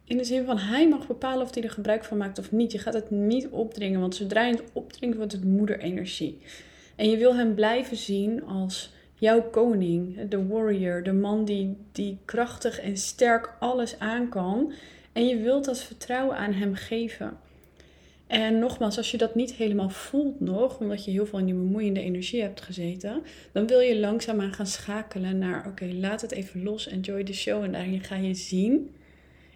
In 0.04 0.18
de 0.18 0.24
zin 0.24 0.46
van 0.46 0.58
hij 0.58 0.88
mag 0.88 1.08
bepalen 1.08 1.42
of 1.42 1.54
hij 1.54 1.64
er 1.64 1.70
gebruik 1.70 2.04
van 2.04 2.18
maakt 2.18 2.40
of 2.40 2.52
niet. 2.52 2.72
Je 2.72 2.80
gaat 2.80 2.94
het 2.94 3.10
niet 3.12 3.48
opdringen, 3.48 4.00
want 4.00 4.16
zodra 4.16 4.46
je 4.46 4.52
het 4.52 4.64
opdringt, 4.74 5.18
wordt 5.18 5.32
het 5.32 5.44
moederenergie. 5.44 6.42
En 6.96 7.10
je 7.10 7.18
wil 7.18 7.36
hem 7.36 7.56
blijven 7.56 7.98
zien 7.98 8.44
als 8.46 8.94
jouw 9.14 9.42
koning, 9.42 10.30
de 10.30 10.48
warrior, 10.48 11.04
de 11.04 11.14
man 11.14 11.46
die, 11.46 11.78
die 11.92 12.18
krachtig 12.26 12.80
en 12.80 12.98
sterk 12.98 13.54
alles 13.60 14.00
aan 14.00 14.30
kan. 14.30 14.72
En 15.14 15.28
je 15.28 15.38
wilt 15.38 15.66
dat 15.66 15.82
vertrouwen 15.82 16.38
aan 16.38 16.54
hem 16.54 16.76
geven. 16.76 17.38
En 18.28 18.60
nogmaals, 18.60 18.98
als 18.98 19.12
je 19.12 19.18
dat 19.18 19.36
niet 19.36 19.54
helemaal 19.54 19.90
voelt 19.90 20.40
nog, 20.40 20.80
omdat 20.80 21.06
je 21.06 21.12
heel 21.12 21.26
veel 21.26 21.40
in 21.40 21.46
die 21.46 21.54
bemoeiende 21.54 22.02
energie 22.02 22.42
hebt 22.42 22.62
gezeten, 22.62 23.24
dan 23.52 23.68
wil 23.68 23.80
je 23.80 24.00
langzaamaan 24.00 24.54
gaan 24.54 24.68
schakelen 24.68 25.38
naar: 25.38 25.68
oké, 25.68 25.86
laat 25.86 26.22
het 26.22 26.32
even 26.32 26.64
los, 26.64 26.88
enjoy 26.88 27.24
the 27.24 27.34
show. 27.34 27.64
En 27.64 27.72
daarin 27.72 28.04
ga 28.04 28.16
je 28.16 28.34
zien, 28.34 28.90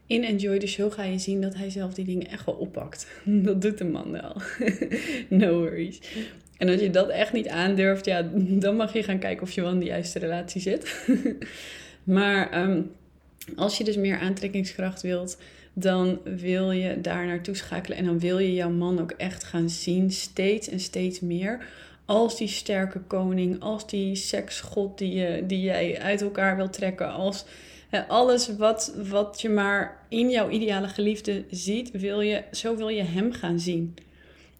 in 0.06 0.24
enjoy 0.24 0.60
the 0.60 0.68
show 0.68 0.92
ga 0.92 1.04
je 1.04 1.20
zien 1.20 1.42
dat 1.42 1.56
hij 1.56 1.70
zelf 1.70 1.94
die 1.94 2.06
dingen 2.06 2.28
echt 2.28 2.46
wel 2.46 2.56
oppakt. 2.56 3.08
Dat 3.46 3.62
doet 3.62 3.78
de 3.78 3.86
man 3.86 4.12
wel. 4.12 4.36
no 5.40 5.60
worries. 5.60 6.00
En 6.58 6.70
als 6.70 6.82
je 6.82 6.90
dat 6.90 7.10
echt 7.10 7.34
niet 7.34 7.48
aandurft, 7.48 8.06
ja, 8.06 8.30
dan 8.36 8.76
mag 8.76 8.94
je 8.94 9.04
gaan 9.04 9.20
kijken 9.20 9.44
of 9.44 9.52
je 9.52 9.62
wel 9.62 9.72
in 9.72 9.80
de 9.80 9.86
juiste 9.86 10.20
relatie 10.20 10.62
zit. 10.62 11.06
maar 12.04 12.52
ehm, 12.52 12.82
als 13.56 13.78
je 13.78 13.84
dus 13.84 13.98
meer 13.98 14.20
aantrekkingskracht 14.20 15.02
wilt 15.02 15.38
dan 15.74 16.20
wil 16.24 16.72
je 16.72 17.02
daar 17.02 17.26
naartoe 17.26 17.56
schakelen. 17.56 17.98
En 17.98 18.06
dan 18.06 18.20
wil 18.20 18.40
je 18.40 18.54
jouw 18.54 18.70
man 18.70 19.02
ook 19.02 19.12
echt 19.12 19.44
gaan 19.44 19.70
zien, 19.70 20.12
steeds 20.12 20.70
en 20.70 20.80
steeds 20.80 21.20
meer, 21.20 21.66
als 22.06 22.38
die 22.38 22.48
sterke 22.48 23.00
koning, 23.00 23.62
als 23.62 23.88
die 23.88 24.16
seksgod 24.16 24.98
die, 24.98 25.14
je, 25.14 25.44
die 25.46 25.62
jij 25.62 26.00
uit 26.00 26.22
elkaar 26.22 26.56
wil 26.56 26.70
trekken, 26.70 27.12
als 27.12 27.46
alles 28.08 28.56
wat, 28.56 28.96
wat 29.10 29.42
je 29.42 29.50
maar 29.50 29.98
in 30.10 30.30
jouw 30.30 30.50
ideale 30.50 30.88
geliefde 30.88 31.44
ziet, 31.50 31.92
wil 31.92 32.22
je, 32.22 32.44
zo 32.52 32.76
wil 32.76 32.90
je 32.90 33.04
hem 33.04 33.34
gaan 33.34 33.60
zien. 33.60 33.96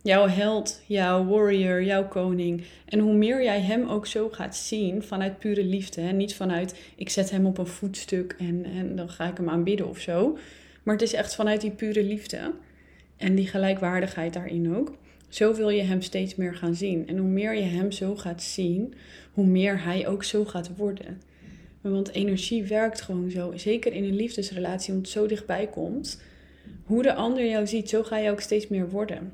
Jouw 0.04 0.28
held, 0.28 0.82
jouw 0.86 1.26
warrior, 1.26 1.84
jouw 1.84 2.08
koning. 2.08 2.64
En 2.86 3.00
hoe 3.00 3.14
meer 3.14 3.44
jij 3.44 3.62
hem 3.62 3.88
ook 3.88 4.08
zo 4.08 4.30
gaat 4.30 4.56
zien 4.56 5.04
vanuit 5.04 5.40
pure 5.40 5.64
liefde. 5.64 6.02
Hè? 6.02 6.12
Niet 6.12 6.36
vanuit 6.36 6.80
ik 6.96 7.10
zet 7.10 7.30
hem 7.30 7.46
op 7.46 7.58
een 7.58 7.68
voetstuk 7.68 8.36
en, 8.40 8.66
en 8.66 8.96
dan 8.96 9.10
ga 9.10 9.28
ik 9.28 9.38
hem 9.38 9.50
aanbidden 9.50 9.90
of 9.90 10.00
zo. 10.00 10.38
Maar 10.84 10.94
het 10.94 11.04
is 11.04 11.14
echt 11.14 11.36
vanuit 11.36 11.62
die 11.62 11.72
pure 11.72 12.04
liefde. 12.04 12.54
En 13.18 13.36
die 13.36 13.48
gelijkwaardigheid 13.48 14.34
daarin 14.34 14.76
ook. 14.76 14.98
Zo 15.30 15.56
wil 15.56 15.70
je 15.70 15.82
hem 15.82 16.02
steeds 16.02 16.36
meer 16.36 16.56
gaan 16.56 16.76
zien. 16.76 17.08
En 17.08 17.18
hoe 17.18 17.30
meer 17.30 17.56
je 17.56 17.62
hem 17.62 17.92
zo 17.92 18.16
gaat 18.16 18.44
zien, 18.44 18.94
hoe 19.32 19.46
meer 19.46 19.84
hij 19.84 20.08
ook 20.08 20.24
zo 20.24 20.46
gaat 20.46 20.76
worden. 20.76 21.22
Want 21.82 22.12
energie 22.12 22.64
werkt 22.64 23.02
gewoon 23.02 23.32
zo. 23.32 23.54
Zeker 23.56 23.94
in 23.94 24.04
een 24.04 24.16
liefdesrelatie, 24.16 24.94
omdat 24.94 25.12
het 25.12 25.22
zo 25.22 25.28
dichtbij 25.28 25.68
komt. 25.68 26.22
Hoe 26.84 27.04
de 27.04 27.14
ander 27.14 27.48
jou 27.48 27.68
ziet, 27.68 27.90
zo 27.90 28.04
ga 28.04 28.18
je 28.18 28.32
ook 28.32 28.42
steeds 28.42 28.68
meer 28.68 28.90
worden. 28.90 29.34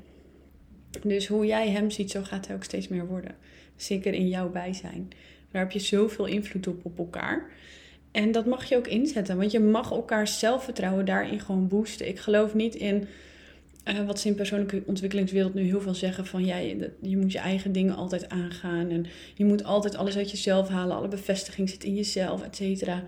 Dus 1.02 1.26
hoe 1.26 1.46
jij 1.46 1.68
hem 1.68 1.90
ziet, 1.90 2.10
zo 2.10 2.22
gaat 2.22 2.46
hij 2.46 2.56
ook 2.56 2.64
steeds 2.64 2.88
meer 2.88 3.06
worden. 3.06 3.34
Zeker 3.76 4.14
in 4.14 4.28
jouw 4.28 4.50
bijzijn. 4.50 5.08
Daar 5.50 5.62
heb 5.62 5.72
je 5.72 5.78
zoveel 5.78 6.26
invloed 6.26 6.66
op 6.66 6.84
op 6.84 6.98
elkaar. 6.98 7.50
En 8.10 8.32
dat 8.32 8.46
mag 8.46 8.68
je 8.68 8.76
ook 8.76 8.86
inzetten, 8.86 9.36
want 9.36 9.50
je 9.50 9.60
mag 9.60 9.90
elkaar 9.90 10.28
zelfvertrouwen 10.28 11.04
daarin 11.04 11.40
gewoon 11.40 11.68
boosten. 11.68 12.08
Ik 12.08 12.18
geloof 12.18 12.54
niet 12.54 12.74
in 12.74 13.08
uh, 13.88 14.06
wat 14.06 14.20
ze 14.20 14.28
in 14.28 14.34
persoonlijke 14.34 14.82
ontwikkelingswereld 14.86 15.54
nu 15.54 15.62
heel 15.62 15.80
veel 15.80 15.94
zeggen 15.94 16.26
van 16.26 16.44
ja, 16.44 16.56
je, 16.56 16.90
je, 17.00 17.16
moet 17.16 17.32
je 17.32 17.38
eigen 17.38 17.72
dingen 17.72 17.96
altijd 17.96 18.28
aangaan 18.28 18.90
en 18.90 19.06
je 19.34 19.44
moet 19.44 19.64
altijd 19.64 19.96
alles 19.96 20.16
uit 20.16 20.30
jezelf 20.30 20.68
halen, 20.68 20.96
alle 20.96 21.08
bevestiging 21.08 21.68
zit 21.68 21.84
in 21.84 21.94
jezelf, 21.94 22.42
et 22.42 22.56
cetera. 22.56 23.04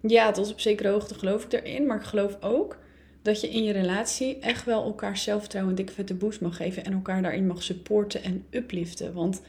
Ja, 0.00 0.30
tot 0.30 0.52
op 0.52 0.60
zekere 0.60 0.88
hoogte 0.88 1.14
geloof 1.14 1.44
ik 1.44 1.52
erin, 1.52 1.86
maar 1.86 1.96
ik 1.96 2.06
geloof 2.06 2.36
ook 2.40 2.78
dat 3.22 3.40
je 3.40 3.48
in 3.48 3.64
je 3.64 3.72
relatie 3.72 4.38
echt 4.38 4.64
wel 4.64 4.84
elkaar 4.84 5.16
zelfvertrouwen 5.16 5.72
een 5.72 5.78
dikke 5.78 5.92
vette 5.92 6.14
boost 6.14 6.40
mag 6.40 6.56
geven 6.56 6.84
en 6.84 6.92
elkaar 6.92 7.22
daarin 7.22 7.46
mag 7.46 7.62
supporten 7.62 8.22
en 8.22 8.44
upliften. 8.50 9.12
Want 9.12 9.42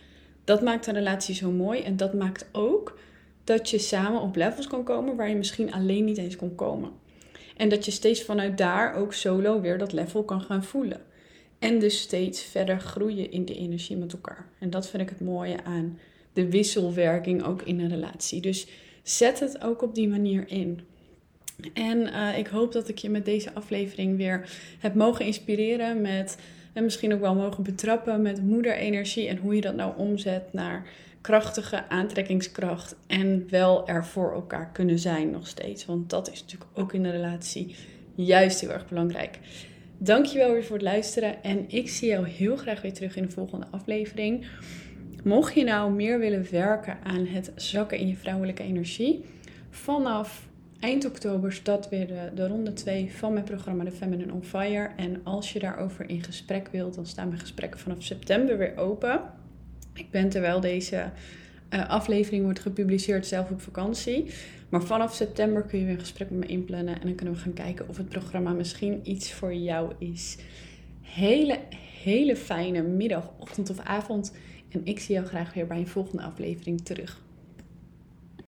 dat 0.43 0.61
maakt 0.61 0.87
een 0.87 0.93
relatie 0.93 1.35
zo 1.35 1.51
mooi 1.51 1.81
en 1.81 1.97
dat 1.97 2.13
maakt 2.13 2.47
ook 2.51 2.99
dat 3.47 3.69
je 3.69 3.79
samen 3.79 4.21
op 4.21 4.35
levels 4.35 4.67
kan 4.67 4.83
komen 4.83 5.15
waar 5.15 5.29
je 5.29 5.35
misschien 5.35 5.73
alleen 5.73 6.05
niet 6.05 6.17
eens 6.17 6.35
kon 6.35 6.55
komen. 6.55 6.91
En 7.57 7.69
dat 7.69 7.85
je 7.85 7.91
steeds 7.91 8.23
vanuit 8.23 8.57
daar 8.57 8.95
ook 8.95 9.13
solo 9.13 9.61
weer 9.61 9.77
dat 9.77 9.93
level 9.93 10.23
kan 10.23 10.41
gaan 10.41 10.63
voelen. 10.63 11.01
En 11.59 11.79
dus 11.79 11.99
steeds 11.99 12.41
verder 12.41 12.79
groeien 12.79 13.31
in 13.31 13.45
de 13.45 13.55
energie 13.55 13.97
met 13.97 14.13
elkaar. 14.13 14.49
En 14.59 14.69
dat 14.69 14.89
vind 14.89 15.03
ik 15.03 15.09
het 15.09 15.19
mooie 15.19 15.63
aan 15.63 15.99
de 16.33 16.49
wisselwerking 16.49 17.43
ook 17.43 17.61
in 17.61 17.79
een 17.79 17.89
relatie. 17.89 18.41
Dus 18.41 18.67
zet 19.03 19.39
het 19.39 19.61
ook 19.61 19.81
op 19.81 19.95
die 19.95 20.07
manier 20.07 20.47
in. 20.47 20.79
En 21.73 21.97
uh, 21.97 22.37
ik 22.37 22.47
hoop 22.47 22.71
dat 22.71 22.89
ik 22.89 22.97
je 22.97 23.09
met 23.09 23.25
deze 23.25 23.53
aflevering 23.53 24.17
weer 24.17 24.49
heb 24.79 24.95
mogen 24.95 25.25
inspireren 25.25 26.01
met 26.01 26.37
en 26.73 26.83
misschien 26.83 27.13
ook 27.13 27.19
wel 27.19 27.35
mogen 27.35 27.63
betrappen 27.63 28.21
met 28.21 28.43
moederenergie 28.43 29.27
en 29.27 29.37
hoe 29.37 29.55
je 29.55 29.61
dat 29.61 29.75
nou 29.75 29.97
omzet 29.97 30.53
naar 30.53 30.87
krachtige 31.27 31.89
aantrekkingskracht 31.89 32.95
en 33.07 33.49
wel 33.49 33.87
er 33.87 34.05
voor 34.05 34.33
elkaar 34.33 34.71
kunnen 34.71 34.99
zijn 34.99 35.29
nog 35.29 35.47
steeds. 35.47 35.85
Want 35.85 36.09
dat 36.09 36.31
is 36.31 36.41
natuurlijk 36.41 36.71
ook 36.73 36.93
in 36.93 37.03
de 37.03 37.09
relatie 37.09 37.75
juist 38.15 38.61
heel 38.61 38.71
erg 38.71 38.87
belangrijk. 38.87 39.39
Dankjewel 39.97 40.51
weer 40.51 40.63
voor 40.63 40.75
het 40.75 40.85
luisteren 40.85 41.43
en 41.43 41.65
ik 41.69 41.89
zie 41.89 42.09
jou 42.09 42.27
heel 42.27 42.57
graag 42.57 42.81
weer 42.81 42.93
terug 42.93 43.15
in 43.15 43.23
de 43.23 43.29
volgende 43.29 43.65
aflevering. 43.71 44.45
Mocht 45.23 45.53
je 45.53 45.63
nou 45.63 45.91
meer 45.91 46.19
willen 46.19 46.47
werken 46.51 46.97
aan 47.03 47.25
het 47.25 47.51
zakken 47.55 47.97
in 47.97 48.07
je 48.07 48.15
vrouwelijke 48.15 48.63
energie, 48.63 49.25
vanaf 49.69 50.47
eind 50.79 51.05
oktober 51.05 51.53
start 51.53 51.89
weer 51.89 52.07
de, 52.07 52.31
de 52.35 52.47
ronde 52.47 52.73
2 52.73 53.11
van 53.11 53.33
mijn 53.33 53.45
programma 53.45 53.83
The 53.83 53.91
Feminine 53.91 54.33
on 54.33 54.43
Fire. 54.43 54.89
En 54.97 55.21
als 55.23 55.53
je 55.53 55.59
daarover 55.59 56.09
in 56.09 56.23
gesprek 56.23 56.67
wilt, 56.71 56.95
dan 56.95 57.05
staan 57.05 57.27
mijn 57.27 57.39
gesprekken 57.39 57.79
vanaf 57.79 58.03
september 58.03 58.57
weer 58.57 58.77
open. 58.77 59.21
Ik 59.97 60.11
ben 60.11 60.29
terwijl 60.29 60.59
deze 60.59 61.11
uh, 61.73 61.89
aflevering 61.89 62.43
wordt 62.43 62.59
gepubliceerd 62.59 63.27
zelf 63.27 63.49
op 63.49 63.61
vakantie. 63.61 64.25
Maar 64.69 64.83
vanaf 64.83 65.13
september 65.13 65.61
kun 65.61 65.79
je 65.79 65.85
weer 65.85 65.93
een 65.93 65.99
gesprek 65.99 66.29
met 66.29 66.39
me 66.39 66.45
inplannen. 66.45 66.95
En 66.99 67.07
dan 67.07 67.15
kunnen 67.15 67.35
we 67.35 67.41
gaan 67.41 67.53
kijken 67.53 67.89
of 67.89 67.97
het 67.97 68.09
programma 68.09 68.51
misschien 68.51 68.99
iets 69.03 69.33
voor 69.33 69.53
jou 69.53 69.93
is. 69.97 70.37
Hele, 71.01 71.59
hele 72.03 72.35
fijne 72.35 72.81
middag, 72.81 73.31
ochtend 73.39 73.69
of 73.69 73.79
avond. 73.79 74.33
En 74.69 74.81
ik 74.83 74.99
zie 74.99 75.15
jou 75.15 75.27
graag 75.27 75.53
weer 75.53 75.67
bij 75.67 75.77
een 75.77 75.87
volgende 75.87 76.23
aflevering 76.23 76.81
terug. 76.81 77.21